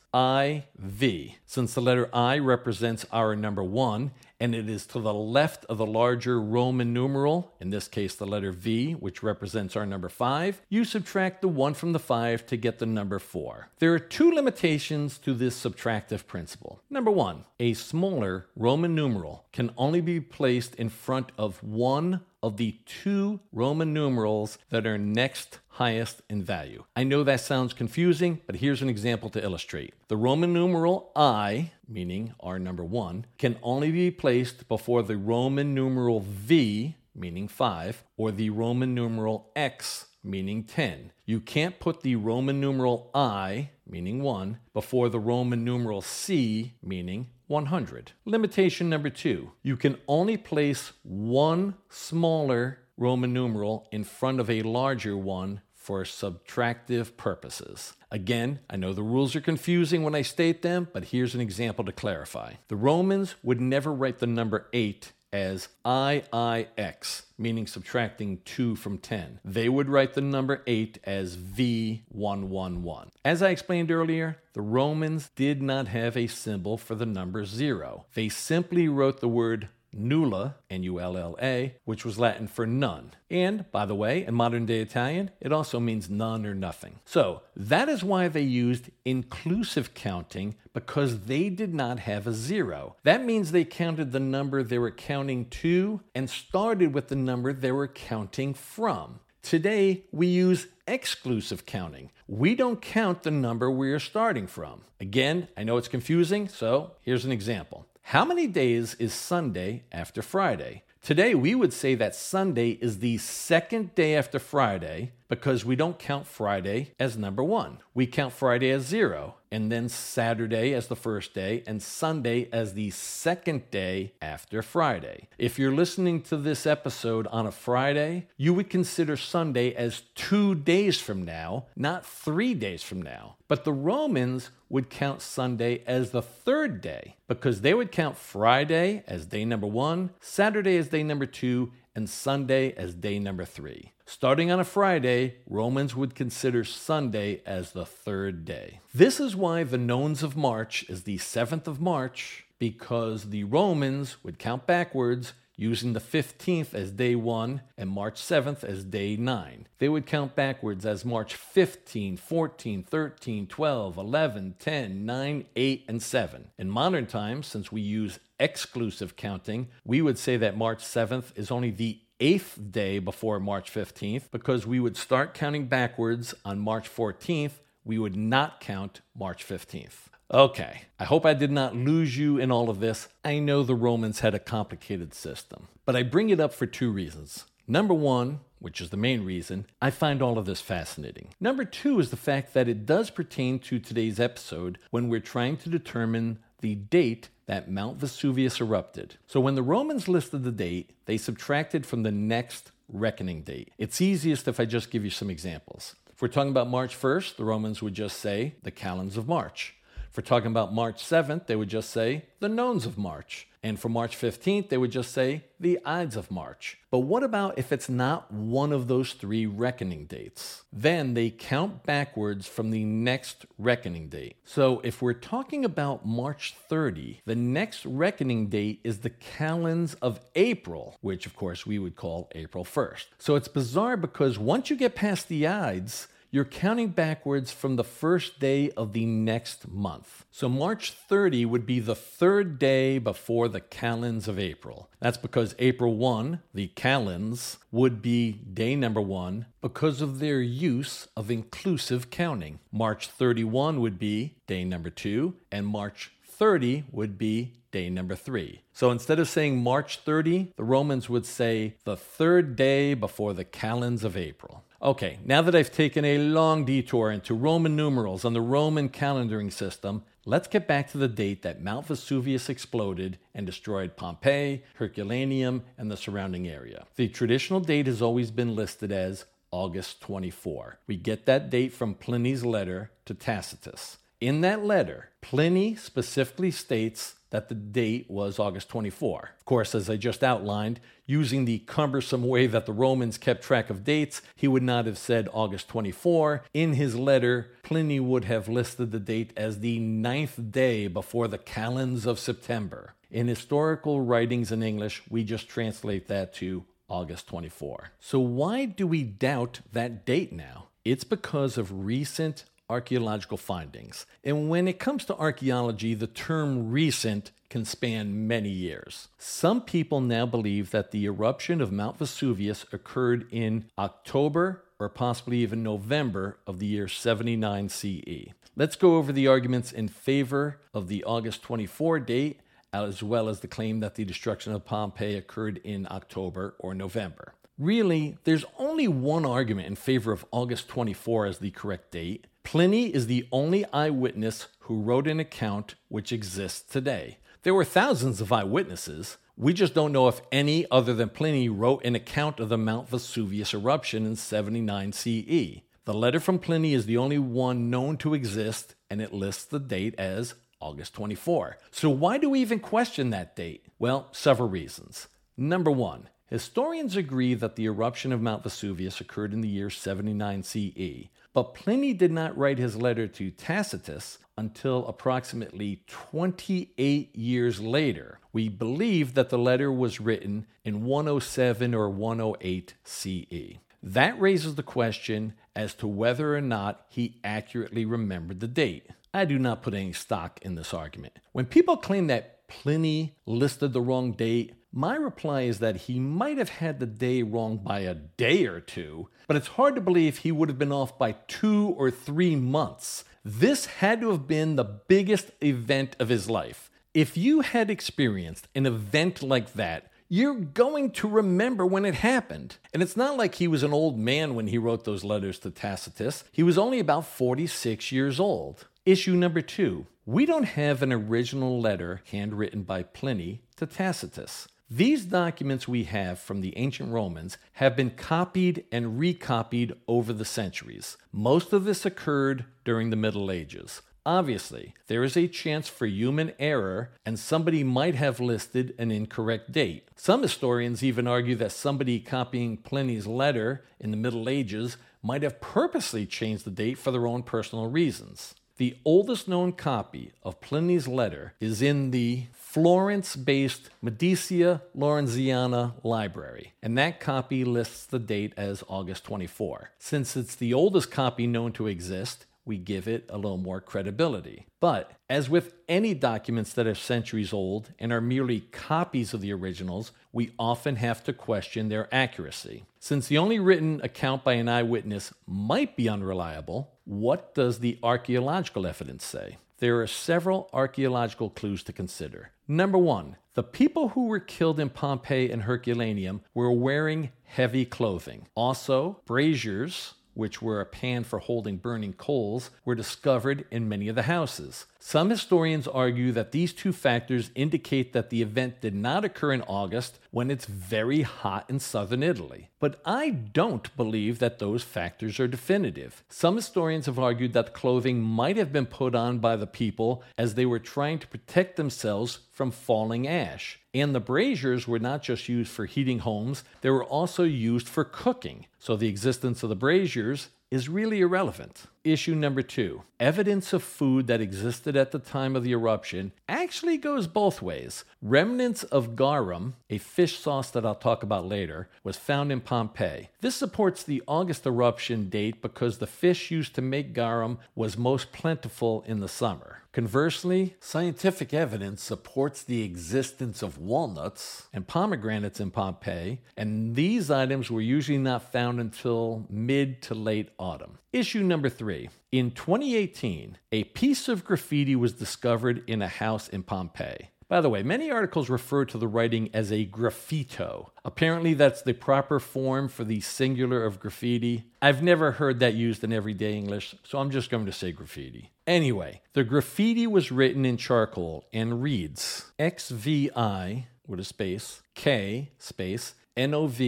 [0.13, 5.65] IV, since the letter I represents our number 1 and it is to the left
[5.65, 10.09] of the larger Roman numeral, in this case the letter V, which represents our number
[10.09, 13.69] 5, you subtract the 1 from the 5 to get the number 4.
[13.79, 16.81] There are two limitations to this subtractive principle.
[16.89, 22.57] Number 1, a smaller Roman numeral can only be placed in front of one of
[22.57, 26.83] the two Roman numerals that are next highest in value.
[26.93, 29.93] I know that sounds confusing, but here's an example to illustrate.
[30.09, 35.73] The Roman numeral I, meaning our number one, can only be placed before the Roman
[35.73, 41.13] numeral V, meaning 5, or the Roman numeral X, meaning 10.
[41.25, 47.29] You can't put the Roman numeral I, meaning 1, before the Roman numeral C, meaning
[47.47, 48.11] 100.
[48.25, 54.61] Limitation number two you can only place one smaller Roman numeral in front of a
[54.61, 57.93] larger one for subtractive purposes.
[58.11, 61.83] Again, I know the rules are confusing when I state them, but here's an example
[61.83, 62.53] to clarify.
[62.67, 69.39] The Romans would never write the number 8 as IIX, meaning subtracting 2 from 10.
[69.43, 73.09] They would write the number 8 as V111.
[73.25, 78.05] As I explained earlier, the Romans did not have a symbol for the number 0.
[78.13, 82.65] They simply wrote the word nulla, N U L L A, which was Latin for
[82.65, 83.11] none.
[83.29, 86.99] And, by the way, in modern day Italian, it also means none or nothing.
[87.05, 92.95] So, that is why they used inclusive counting because they did not have a zero.
[93.03, 97.53] That means they counted the number they were counting to and started with the number
[97.53, 99.19] they were counting from.
[99.41, 102.11] Today, we use exclusive counting.
[102.27, 104.81] We don't count the number we are starting from.
[104.99, 107.85] Again, I know it's confusing, so here's an example.
[108.09, 110.81] How many days is Sunday after Friday?
[111.03, 115.99] Today, we would say that Sunday is the second day after Friday because we don't
[115.99, 117.77] count Friday as number one.
[117.93, 122.73] We count Friday as zero, and then Saturday as the first day, and Sunday as
[122.73, 125.27] the second day after Friday.
[125.37, 130.55] If you're listening to this episode on a Friday, you would consider Sunday as two
[130.55, 133.35] days from now, not three days from now.
[133.47, 139.03] But the Romans would count Sunday as the third day because they would count Friday
[139.07, 143.93] as day number one, Saturday as day number two, and Sunday as day number three.
[144.05, 148.79] Starting on a Friday, Romans would consider Sunday as the third day.
[148.93, 154.23] This is why the Nones of March is the 7th of March, because the Romans
[154.23, 159.67] would count backwards using the 15th as day 1 and March 7th as day 9.
[159.77, 166.01] They would count backwards as March 15, 14, 13, 12, 11, 10, 9, 8, and
[166.01, 166.47] 7.
[166.57, 171.51] In modern times, since we use exclusive counting, we would say that March 7th is
[171.51, 176.89] only the eighth day before March 15th because we would start counting backwards on March
[176.93, 177.59] 14th.
[177.83, 180.08] We would not count March 15th.
[180.31, 183.07] Okay, I hope I did not lose you in all of this.
[183.25, 186.91] I know the Romans had a complicated system, but I bring it up for two
[186.91, 187.45] reasons.
[187.67, 191.29] Number one, which is the main reason, I find all of this fascinating.
[191.39, 195.57] Number two is the fact that it does pertain to today's episode when we're trying
[195.57, 199.15] to determine the date that Mount Vesuvius erupted.
[199.25, 203.71] So when the Romans listed the date, they subtracted from the next reckoning date.
[203.79, 205.95] It's easiest if I just give you some examples.
[206.11, 209.73] If we're talking about March 1st, the Romans would just say the calends of March.
[210.17, 213.47] We're talking about March 7th, they would just say the nones of March.
[213.61, 216.77] And for March 15th, they would just say the Ides of March.
[216.91, 220.63] But what about if it's not one of those three reckoning dates?
[220.73, 224.37] Then they count backwards from the next reckoning date.
[224.45, 230.19] So if we're talking about March 30, the next reckoning date is the calends of
[230.35, 233.05] April, which of course we would call April 1st.
[233.19, 237.83] So it's bizarre because once you get past the Ides, you're counting backwards from the
[237.83, 240.25] first day of the next month.
[240.31, 244.89] So March 30 would be the third day before the calends of April.
[244.99, 251.07] That's because April 1, the calends, would be day number one because of their use
[251.17, 252.59] of inclusive counting.
[252.71, 258.61] March 31 would be day number two, and March 30 would be day number three.
[258.73, 263.43] So instead of saying March 30, the Romans would say the third day before the
[263.43, 264.63] calends of April.
[264.81, 269.51] Okay, now that I've taken a long detour into Roman numerals and the Roman calendaring
[269.51, 275.63] system, let's get back to the date that Mount Vesuvius exploded and destroyed Pompeii, Herculaneum,
[275.77, 276.85] and the surrounding area.
[276.95, 280.79] The traditional date has always been listed as August 24.
[280.87, 283.97] We get that date from Pliny's letter to Tacitus.
[284.21, 289.31] In that letter, Pliny specifically states that the date was August 24.
[289.37, 293.69] Of course, as I just outlined, using the cumbersome way that the Romans kept track
[293.69, 296.43] of dates, he would not have said August 24.
[296.53, 301.37] In his letter, Pliny would have listed the date as the ninth day before the
[301.37, 302.93] calends of September.
[303.11, 307.91] In historical writings in English, we just translate that to August 24.
[307.99, 310.67] So, why do we doubt that date now?
[310.85, 314.05] It's because of recent archaeological findings.
[314.23, 319.07] And when it comes to archaeology, the term recent can span many years.
[319.17, 325.39] Some people now believe that the eruption of Mount Vesuvius occurred in October or possibly
[325.39, 328.29] even November of the year 79 CE.
[328.55, 332.39] Let's go over the arguments in favor of the August 24 date,
[332.71, 337.33] as well as the claim that the destruction of Pompeii occurred in October or November.
[337.57, 342.27] Really, there's only one argument in favor of August 24 as the correct date.
[342.51, 347.19] Pliny is the only eyewitness who wrote an account which exists today.
[347.43, 349.17] There were thousands of eyewitnesses.
[349.37, 352.89] We just don't know if any other than Pliny wrote an account of the Mount
[352.89, 355.61] Vesuvius eruption in 79 CE.
[355.85, 359.59] The letter from Pliny is the only one known to exist, and it lists the
[359.59, 361.59] date as August 24.
[361.69, 363.67] So, why do we even question that date?
[363.77, 365.07] Well, several reasons.
[365.37, 370.43] Number one, Historians agree that the eruption of Mount Vesuvius occurred in the year 79
[370.43, 378.19] CE, but Pliny did not write his letter to Tacitus until approximately 28 years later.
[378.31, 383.57] We believe that the letter was written in 107 or 108 CE.
[383.81, 388.87] That raises the question as to whether or not he accurately remembered the date.
[389.13, 391.17] I do not put any stock in this argument.
[391.31, 396.37] When people claim that Pliny listed the wrong date, my reply is that he might
[396.37, 400.19] have had the day wrong by a day or two, but it's hard to believe
[400.19, 403.03] he would have been off by two or three months.
[403.25, 406.69] This had to have been the biggest event of his life.
[406.93, 412.57] If you had experienced an event like that, you're going to remember when it happened.
[412.73, 415.51] And it's not like he was an old man when he wrote those letters to
[415.51, 416.23] Tacitus.
[416.31, 418.67] He was only about 46 years old.
[418.85, 424.47] Issue number two we don't have an original letter handwritten by Pliny to Tacitus.
[424.67, 430.25] These documents we have from the ancient Romans have been copied and recopied over the
[430.25, 430.97] centuries.
[431.11, 433.83] Most of this occurred during the Middle Ages.
[434.03, 439.51] Obviously, there is a chance for human error, and somebody might have listed an incorrect
[439.51, 439.89] date.
[439.95, 445.39] Some historians even argue that somebody copying Pliny's letter in the Middle Ages might have
[445.39, 448.33] purposely changed the date for their own personal reasons.
[448.59, 456.51] The oldest known copy of Pliny's letter is in the Florence based Medicea Laurenziana Library,
[456.61, 459.69] and that copy lists the date as August 24.
[459.79, 464.47] Since it's the oldest copy known to exist, we give it a little more credibility.
[464.59, 469.31] But as with any documents that are centuries old and are merely copies of the
[469.31, 472.65] originals, we often have to question their accuracy.
[472.79, 478.65] Since the only written account by an eyewitness might be unreliable, what does the archaeological
[478.65, 479.37] evidence say?
[479.59, 482.31] There are several archaeological clues to consider.
[482.47, 488.25] Number one, the people who were killed in Pompeii and Herculaneum were wearing heavy clothing.
[488.33, 493.95] Also, braziers which were a pan for holding burning coals, were discovered in many of
[493.95, 494.65] the houses.
[494.81, 499.41] Some historians argue that these two factors indicate that the event did not occur in
[499.41, 502.49] August when it's very hot in southern Italy.
[502.61, 506.01] But I don't believe that those factors are definitive.
[506.07, 510.35] Some historians have argued that clothing might have been put on by the people as
[510.35, 513.59] they were trying to protect themselves from falling ash.
[513.73, 517.83] And the braziers were not just used for heating homes, they were also used for
[517.83, 518.45] cooking.
[518.59, 521.63] So the existence of the braziers is really irrelevant.
[521.89, 526.77] Issue number two evidence of food that existed at the time of the eruption actually
[526.77, 527.85] goes both ways.
[528.01, 533.09] Remnants of garum, a fish sauce that I'll talk about later, was found in Pompeii.
[533.21, 538.11] This supports the August eruption date because the fish used to make garum was most
[538.11, 539.63] plentiful in the summer.
[539.71, 547.49] Conversely, scientific evidence supports the existence of walnuts and pomegranates in Pompeii, and these items
[547.49, 550.79] were usually not found until mid to late autumn.
[550.91, 551.89] Issue number three.
[552.11, 557.11] In 2018, a piece of graffiti was discovered in a house in Pompeii.
[557.27, 560.71] By the way, many articles refer to the writing as a graffito.
[560.83, 564.45] Apparently, that's the proper form for the singular of graffiti.
[564.63, 568.31] I've never heard that used in everyday English, so I'm just going to say graffiti.
[568.47, 575.93] Anyway, the graffiti was written in charcoal and reads XVI with a space, K space,
[576.17, 576.59] NOV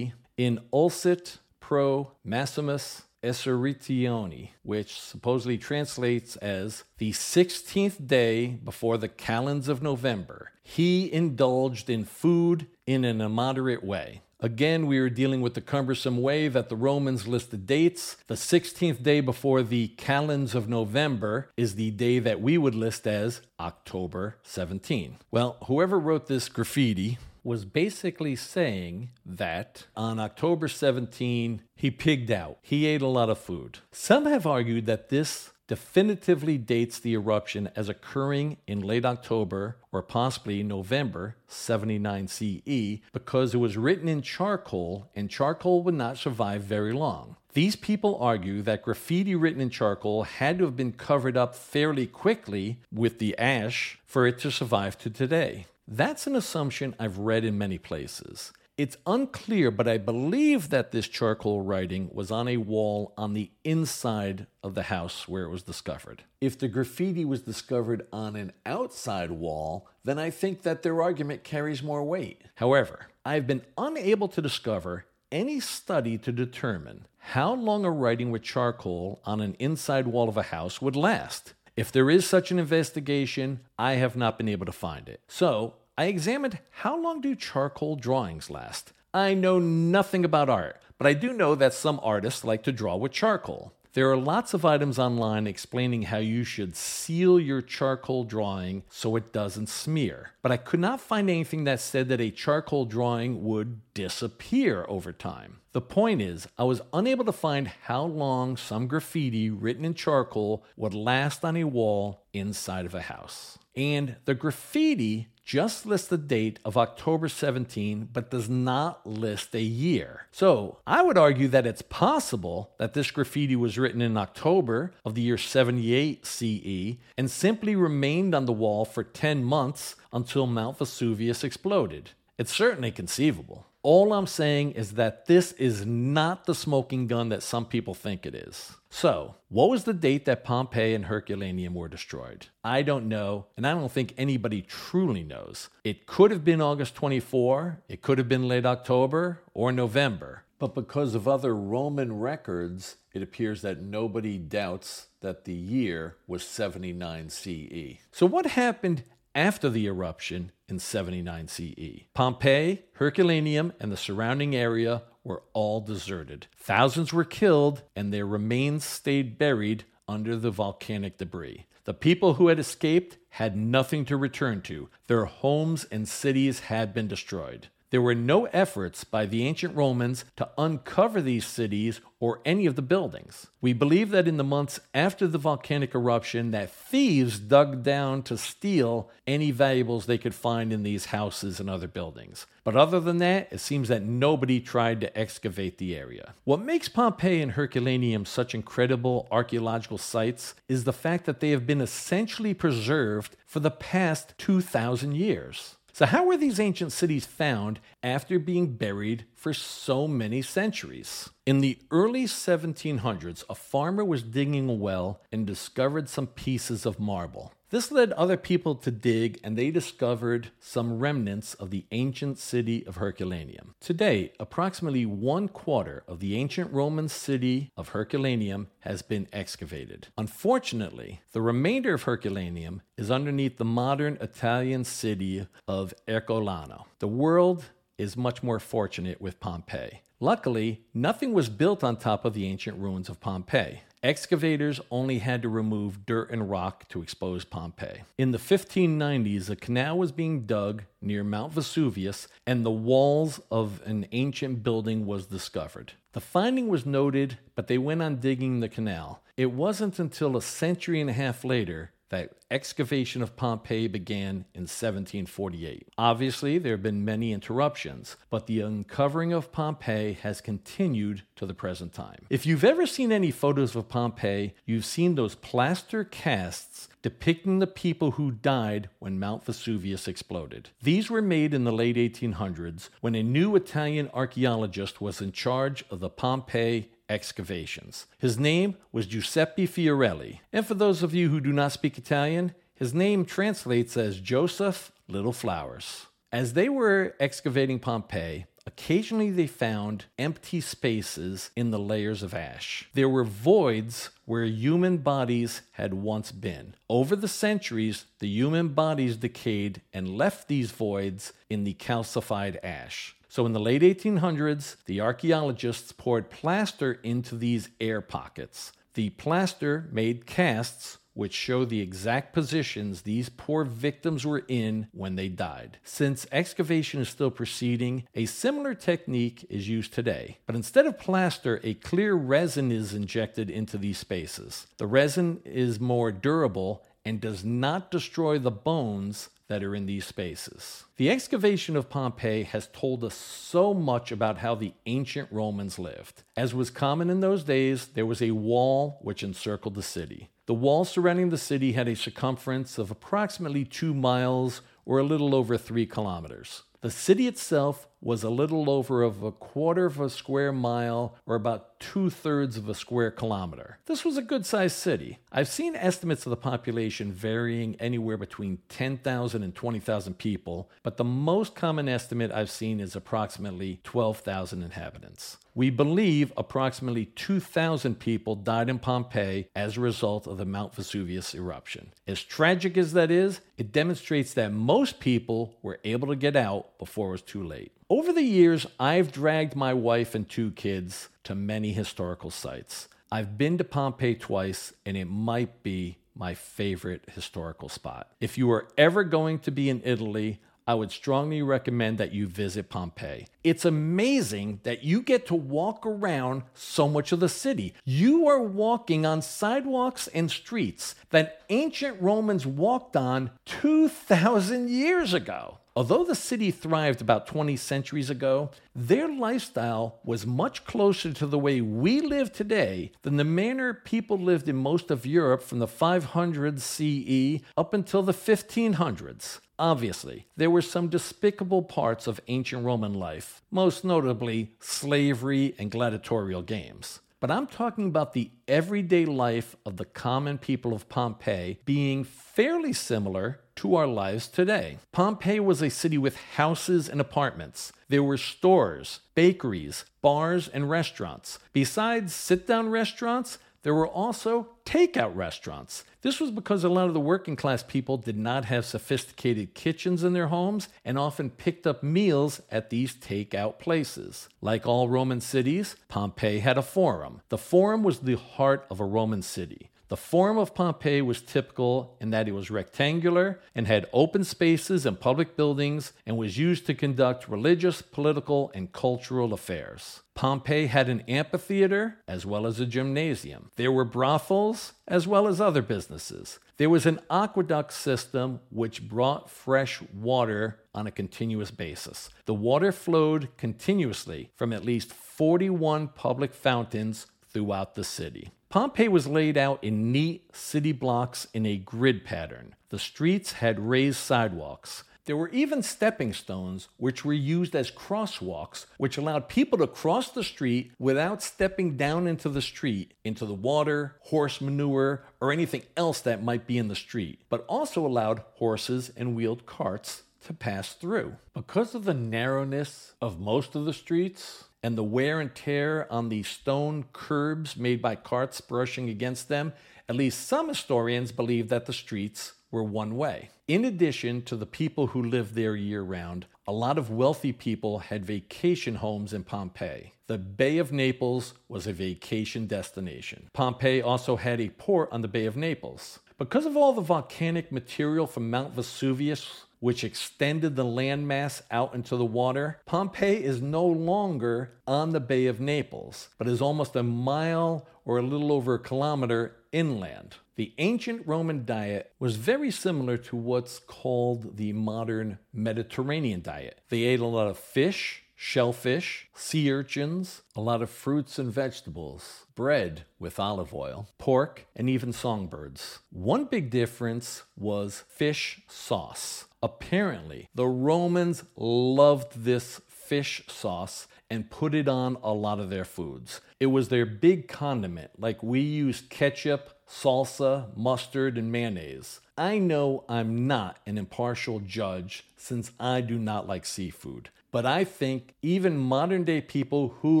[0.36, 9.68] in Ulcit pro Maximus Esuritioni, which supposedly translates as the 16th day before the calends
[9.68, 10.52] of November.
[10.62, 14.20] He indulged in food in an immoderate way.
[14.40, 18.18] Again, we are dealing with the cumbersome way that the Romans listed dates.
[18.26, 23.06] The 16th day before the calends of November is the day that we would list
[23.06, 25.16] as October 17.
[25.30, 32.58] Well, whoever wrote this graffiti was basically saying that on October 17, he pigged out.
[32.62, 33.78] He ate a lot of food.
[33.92, 40.02] Some have argued that this definitively dates the eruption as occurring in late October or
[40.02, 46.62] possibly November 79 CE because it was written in charcoal and charcoal would not survive
[46.62, 47.36] very long.
[47.54, 52.06] These people argue that graffiti written in charcoal had to have been covered up fairly
[52.06, 55.66] quickly with the ash for it to survive to today.
[55.86, 58.52] That's an assumption I've read in many places.
[58.76, 63.52] It's unclear, but I believe that this charcoal writing was on a wall on the
[63.62, 66.24] inside of the house where it was discovered.
[66.40, 71.44] If the graffiti was discovered on an outside wall, then I think that their argument
[71.44, 72.42] carries more weight.
[72.56, 78.42] However, I've been unable to discover any study to determine how long a writing with
[78.42, 81.54] charcoal on an inside wall of a house would last.
[81.76, 85.20] If there is such an investigation, I have not been able to find it.
[85.26, 88.92] So I examined how long do charcoal drawings last.
[89.12, 92.96] I know nothing about art, but I do know that some artists like to draw
[92.96, 93.73] with charcoal.
[93.94, 99.14] There are lots of items online explaining how you should seal your charcoal drawing so
[99.14, 100.32] it doesn't smear.
[100.42, 105.12] But I could not find anything that said that a charcoal drawing would disappear over
[105.12, 105.60] time.
[105.70, 110.64] The point is, I was unable to find how long some graffiti written in charcoal
[110.76, 113.60] would last on a wall inside of a house.
[113.76, 119.60] And the graffiti just lists the date of October 17, but does not list a
[119.60, 120.26] year.
[120.32, 125.14] So I would argue that it's possible that this graffiti was written in October of
[125.14, 130.78] the year 78 CE and simply remained on the wall for 10 months until Mount
[130.78, 132.10] Vesuvius exploded.
[132.38, 133.66] It's certainly conceivable.
[133.84, 138.24] All I'm saying is that this is not the smoking gun that some people think
[138.24, 138.72] it is.
[138.88, 142.46] So, what was the date that Pompeii and Herculaneum were destroyed?
[142.64, 145.68] I don't know, and I don't think anybody truly knows.
[145.84, 150.44] It could have been August 24, it could have been late October or November.
[150.58, 156.42] But because of other Roman records, it appears that nobody doubts that the year was
[156.42, 157.98] 79 CE.
[158.12, 159.04] So, what happened
[159.34, 162.04] after the eruption in 79 CE?
[162.14, 166.46] Pompeii, Herculaneum, and the surrounding area were all deserted.
[166.56, 171.66] Thousands were killed, and their remains stayed buried under the volcanic debris.
[171.84, 174.88] The people who had escaped had nothing to return to.
[175.06, 177.68] Their homes and cities had been destroyed.
[177.94, 182.74] There were no efforts by the ancient Romans to uncover these cities or any of
[182.74, 183.46] the buildings.
[183.60, 188.36] We believe that in the months after the volcanic eruption that thieves dug down to
[188.36, 192.46] steal any valuables they could find in these houses and other buildings.
[192.64, 196.34] But other than that, it seems that nobody tried to excavate the area.
[196.42, 201.64] What makes Pompeii and Herculaneum such incredible archaeological sites is the fact that they have
[201.64, 205.73] been essentially preserved for the past 2,000 years.
[205.94, 211.30] So, how were these ancient cities found after being buried for so many centuries?
[211.46, 216.98] In the early 1700s, a farmer was digging a well and discovered some pieces of
[216.98, 217.52] marble.
[217.74, 222.86] This led other people to dig, and they discovered some remnants of the ancient city
[222.86, 223.74] of Herculaneum.
[223.80, 230.06] Today, approximately one quarter of the ancient Roman city of Herculaneum has been excavated.
[230.16, 236.84] Unfortunately, the remainder of Herculaneum is underneath the modern Italian city of Ercolano.
[237.00, 237.64] The world
[237.98, 240.02] is much more fortunate with Pompeii.
[240.20, 243.82] Luckily, nothing was built on top of the ancient ruins of Pompeii.
[244.04, 248.02] Excavators only had to remove dirt and rock to expose Pompeii.
[248.18, 253.80] In the 1590s, a canal was being dug near Mount Vesuvius, and the walls of
[253.86, 255.94] an ancient building was discovered.
[256.12, 259.22] The finding was noted, but they went on digging the canal.
[259.38, 264.62] It wasn't until a century and a half later that excavation of Pompeii began in
[264.62, 265.88] 1748.
[265.98, 271.54] Obviously, there have been many interruptions, but the uncovering of Pompeii has continued to the
[271.54, 272.26] present time.
[272.30, 277.66] If you've ever seen any photos of Pompeii, you've seen those plaster casts depicting the
[277.66, 280.70] people who died when Mount Vesuvius exploded.
[280.82, 285.84] These were made in the late 1800s when a new Italian archaeologist was in charge
[285.90, 288.06] of the Pompeii excavations.
[288.18, 290.40] His name was Giuseppe Fiorelli.
[290.52, 294.92] And for those of you who do not speak Italian, his name translates as Joseph
[295.08, 296.06] Little Flowers.
[296.32, 302.88] As they were excavating Pompeii, occasionally they found empty spaces in the layers of ash.
[302.94, 306.74] There were voids where human bodies had once been.
[306.88, 313.14] Over the centuries, the human bodies decayed and left these voids in the calcified ash.
[313.34, 318.70] So in the late 1800s, the archaeologists poured plaster into these air pockets.
[318.94, 325.16] The plaster made casts which show the exact positions these poor victims were in when
[325.16, 325.78] they died.
[325.82, 330.38] Since excavation is still proceeding, a similar technique is used today.
[330.46, 334.68] But instead of plaster, a clear resin is injected into these spaces.
[334.76, 340.04] The resin is more durable and does not destroy the bones that are in these
[340.04, 340.82] spaces.
[340.96, 346.24] The excavation of Pompeii has told us so much about how the ancient Romans lived.
[346.36, 350.28] As was common in those days, there was a wall which encircled the city.
[350.46, 355.36] The wall surrounding the city had a circumference of approximately two miles or a little
[355.36, 356.64] over three kilometers.
[356.84, 361.34] The city itself was a little over of a quarter of a square mile or
[361.34, 363.78] about two thirds of a square kilometer.
[363.86, 365.16] This was a good sized city.
[365.32, 371.04] I've seen estimates of the population varying anywhere between 10,000 and 20,000 people, but the
[371.04, 375.38] most common estimate I've seen is approximately 12,000 inhabitants.
[375.56, 381.32] We believe approximately 2,000 people died in Pompeii as a result of the Mount Vesuvius
[381.32, 381.92] eruption.
[382.08, 386.76] As tragic as that is, it demonstrates that most people were able to get out
[386.78, 387.70] before it was too late.
[387.88, 392.88] Over the years, I've dragged my wife and two kids to many historical sites.
[393.12, 398.10] I've been to Pompeii twice, and it might be my favorite historical spot.
[398.20, 402.26] If you are ever going to be in Italy, I would strongly recommend that you
[402.26, 403.26] visit Pompeii.
[403.42, 407.74] It's amazing that you get to walk around so much of the city.
[407.84, 415.58] You are walking on sidewalks and streets that ancient Romans walked on 2,000 years ago.
[415.76, 421.38] Although the city thrived about 20 centuries ago, their lifestyle was much closer to the
[421.38, 425.66] way we live today than the manner people lived in most of Europe from the
[425.66, 429.40] 500s CE up until the 1500s.
[429.58, 436.42] Obviously, there were some despicable parts of ancient Roman life, most notably slavery and gladiatorial
[436.42, 437.00] games.
[437.24, 442.74] but I'm talking about the everyday life of the common people of Pompeii being fairly
[442.74, 444.76] similar to our lives today.
[444.92, 447.72] Pompeii was a city with houses and apartments.
[447.88, 451.38] There were stores, bakeries, bars, and restaurants.
[451.54, 455.84] Besides sit down restaurants, there were also takeout restaurants.
[456.02, 460.04] This was because a lot of the working class people did not have sophisticated kitchens
[460.04, 464.28] in their homes and often picked up meals at these takeout places.
[464.42, 467.22] Like all Roman cities, Pompeii had a forum.
[467.30, 469.70] The forum was the heart of a Roman city.
[469.94, 474.84] The form of Pompeii was typical in that it was rectangular and had open spaces
[474.84, 480.00] and public buildings and was used to conduct religious, political, and cultural affairs.
[480.16, 483.52] Pompeii had an amphitheater as well as a gymnasium.
[483.54, 486.40] There were brothels as well as other businesses.
[486.56, 492.10] There was an aqueduct system which brought fresh water on a continuous basis.
[492.24, 498.32] The water flowed continuously from at least 41 public fountains throughout the city.
[498.54, 502.54] Pompeii was laid out in neat city blocks in a grid pattern.
[502.68, 504.84] The streets had raised sidewalks.
[505.06, 510.08] There were even stepping stones, which were used as crosswalks, which allowed people to cross
[510.08, 515.62] the street without stepping down into the street, into the water, horse manure, or anything
[515.76, 520.32] else that might be in the street, but also allowed horses and wheeled carts to
[520.32, 521.16] pass through.
[521.34, 526.08] Because of the narrowness of most of the streets, and the wear and tear on
[526.08, 529.52] the stone curbs made by carts brushing against them,
[529.90, 533.28] at least some historians believe that the streets were one way.
[533.46, 537.80] In addition to the people who lived there year round, a lot of wealthy people
[537.80, 539.92] had vacation homes in Pompeii.
[540.06, 543.28] The Bay of Naples was a vacation destination.
[543.34, 545.98] Pompeii also had a port on the Bay of Naples.
[546.16, 551.96] Because of all the volcanic material from Mount Vesuvius which extended the landmass out into
[551.96, 556.82] the water, Pompeii is no longer on the Bay of Naples, but is almost a
[556.82, 560.16] mile or a little over a kilometer inland.
[560.36, 566.60] The ancient Roman diet was very similar to what's called the modern Mediterranean diet.
[566.68, 572.24] They ate a lot of fish, shellfish, sea urchins, a lot of fruits and vegetables,
[572.34, 575.80] bread with olive oil, pork, and even songbirds.
[575.90, 579.26] One big difference was fish sauce.
[579.42, 585.66] Apparently, the Romans loved this fish sauce and put it on a lot of their
[585.66, 586.22] foods.
[586.40, 592.00] It was their big condiment, like we use ketchup, salsa, mustard, and mayonnaise.
[592.16, 597.64] I know I'm not an impartial judge since I do not like seafood, but I
[597.64, 600.00] think even modern day people who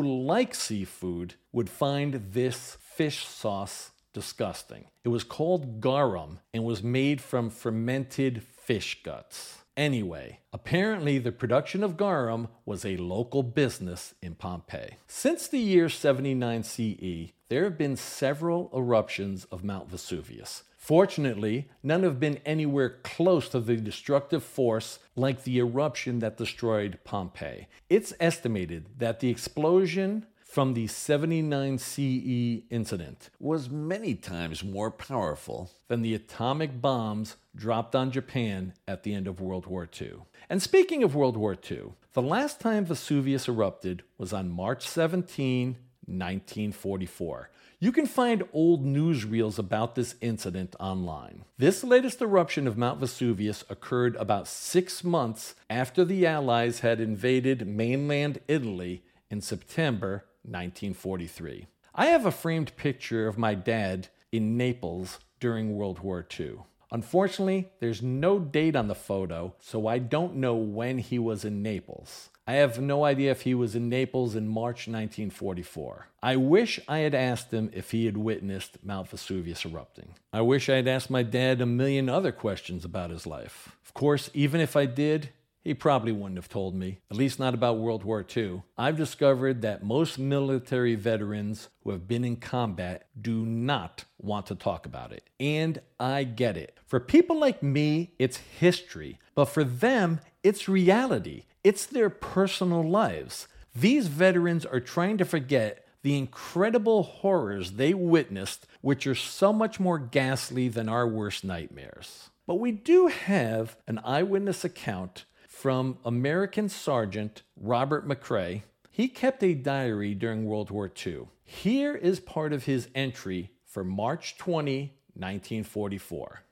[0.00, 4.84] like seafood would find this fish sauce disgusting.
[5.02, 9.58] It was called garum and was made from fermented fish guts.
[9.76, 14.98] Anyway, apparently the production of garum was a local business in Pompeii.
[15.08, 20.62] Since the year 79 CE, there have been several eruptions of Mount Vesuvius.
[20.84, 26.98] Fortunately, none have been anywhere close to the destructive force like the eruption that destroyed
[27.04, 27.68] Pompeii.
[27.88, 35.70] It's estimated that the explosion from the 79 CE incident was many times more powerful
[35.88, 40.16] than the atomic bombs dropped on Japan at the end of World War II.
[40.50, 45.78] And speaking of World War II, the last time Vesuvius erupted was on March 17,
[46.06, 47.50] 1944.
[47.84, 51.44] You can find old newsreels about this incident online.
[51.58, 57.68] This latest eruption of Mount Vesuvius occurred about six months after the Allies had invaded
[57.68, 61.66] mainland Italy in September 1943.
[61.94, 66.60] I have a framed picture of my dad in Naples during World War II.
[66.94, 71.60] Unfortunately, there's no date on the photo, so I don't know when he was in
[71.60, 72.30] Naples.
[72.46, 76.06] I have no idea if he was in Naples in March 1944.
[76.22, 80.14] I wish I had asked him if he had witnessed Mount Vesuvius erupting.
[80.32, 83.76] I wish I had asked my dad a million other questions about his life.
[83.84, 85.30] Of course, even if I did,
[85.64, 88.62] he probably wouldn't have told me, at least not about World War II.
[88.76, 94.54] I've discovered that most military veterans who have been in combat do not want to
[94.54, 95.24] talk about it.
[95.40, 96.78] And I get it.
[96.86, 101.44] For people like me, it's history, but for them, it's reality.
[101.64, 103.48] It's their personal lives.
[103.74, 109.80] These veterans are trying to forget the incredible horrors they witnessed, which are so much
[109.80, 112.28] more ghastly than our worst nightmares.
[112.46, 115.24] But we do have an eyewitness account
[115.64, 118.64] from American Sergeant Robert McCrae.
[118.90, 121.28] He kept a diary during World War II.
[121.42, 126.42] Here is part of his entry for March 20, 1944.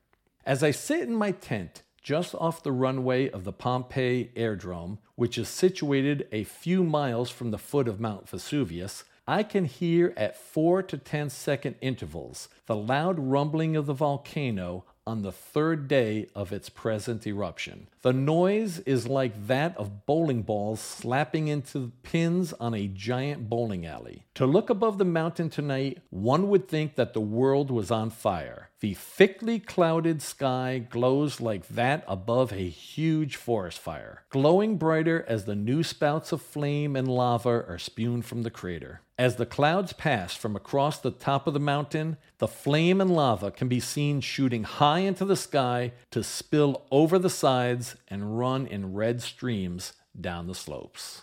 [0.46, 5.36] As I sit in my tent just off the runway of the Pompeii Airdrome, which
[5.36, 10.38] is situated a few miles from the foot of Mount Vesuvius, I can hear at
[10.38, 16.28] 4 to ten second intervals the loud rumbling of the volcano on the third day
[16.34, 17.88] of its present eruption.
[18.02, 23.86] The noise is like that of bowling balls slapping into pins on a giant bowling
[23.86, 24.24] alley.
[24.34, 28.70] To look above the mountain tonight, one would think that the world was on fire.
[28.80, 35.44] The thickly clouded sky glows like that above a huge forest fire, glowing brighter as
[35.44, 39.00] the new spouts of flame and lava are spewed from the crater.
[39.22, 43.52] As the clouds pass from across the top of the mountain, the flame and lava
[43.52, 48.66] can be seen shooting high into the sky to spill over the sides and run
[48.66, 51.22] in red streams down the slopes.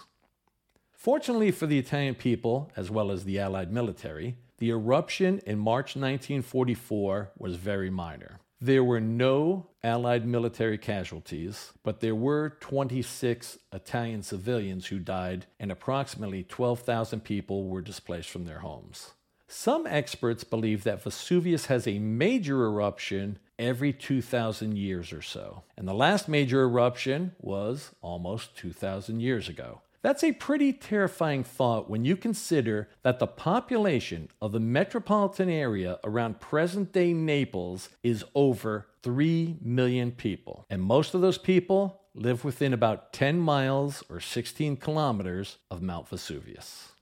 [0.93, 5.97] Fortunately for the Italian people, as well as the Allied military, the eruption in March
[5.97, 8.39] 1944 was very minor.
[8.61, 15.71] There were no Allied military casualties, but there were 26 Italian civilians who died, and
[15.71, 19.11] approximately 12,000 people were displaced from their homes.
[19.47, 25.87] Some experts believe that Vesuvius has a major eruption every 2,000 years or so, and
[25.87, 29.81] the last major eruption was almost 2,000 years ago.
[30.01, 35.99] That's a pretty terrifying thought when you consider that the population of the metropolitan area
[36.05, 40.65] around present day Naples is over 3 million people.
[40.69, 46.07] And most of those people live within about 10 miles or 16 kilometers of Mount
[46.07, 46.93] Vesuvius.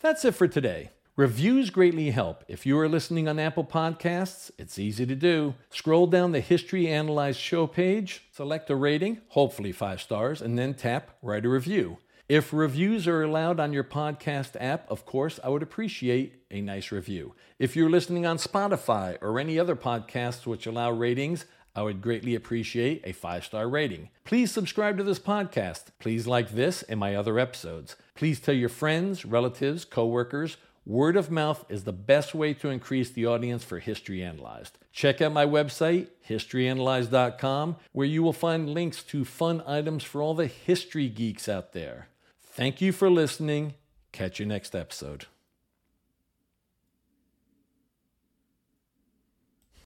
[0.00, 0.90] That's it for today.
[1.16, 2.44] Reviews greatly help.
[2.46, 5.54] If you are listening on Apple Podcasts, it's easy to do.
[5.70, 10.74] Scroll down the History Analyzed show page, select a rating, hopefully five stars, and then
[10.74, 11.96] tap Write a Review.
[12.28, 16.92] If reviews are allowed on your podcast app, of course, I would appreciate a nice
[16.92, 17.34] review.
[17.58, 22.34] If you're listening on Spotify or any other podcasts which allow ratings, I would greatly
[22.34, 24.10] appreciate a five star rating.
[24.24, 25.84] Please subscribe to this podcast.
[25.98, 27.96] Please like this and my other episodes.
[28.14, 30.58] Please tell your friends, relatives, coworkers.
[30.84, 34.76] Word of mouth is the best way to increase the audience for History Analyzed.
[34.92, 40.34] Check out my website, historyanalyzed.com, where you will find links to fun items for all
[40.34, 42.08] the history geeks out there.
[42.58, 43.74] Thank you for listening.
[44.10, 45.26] Catch you next episode.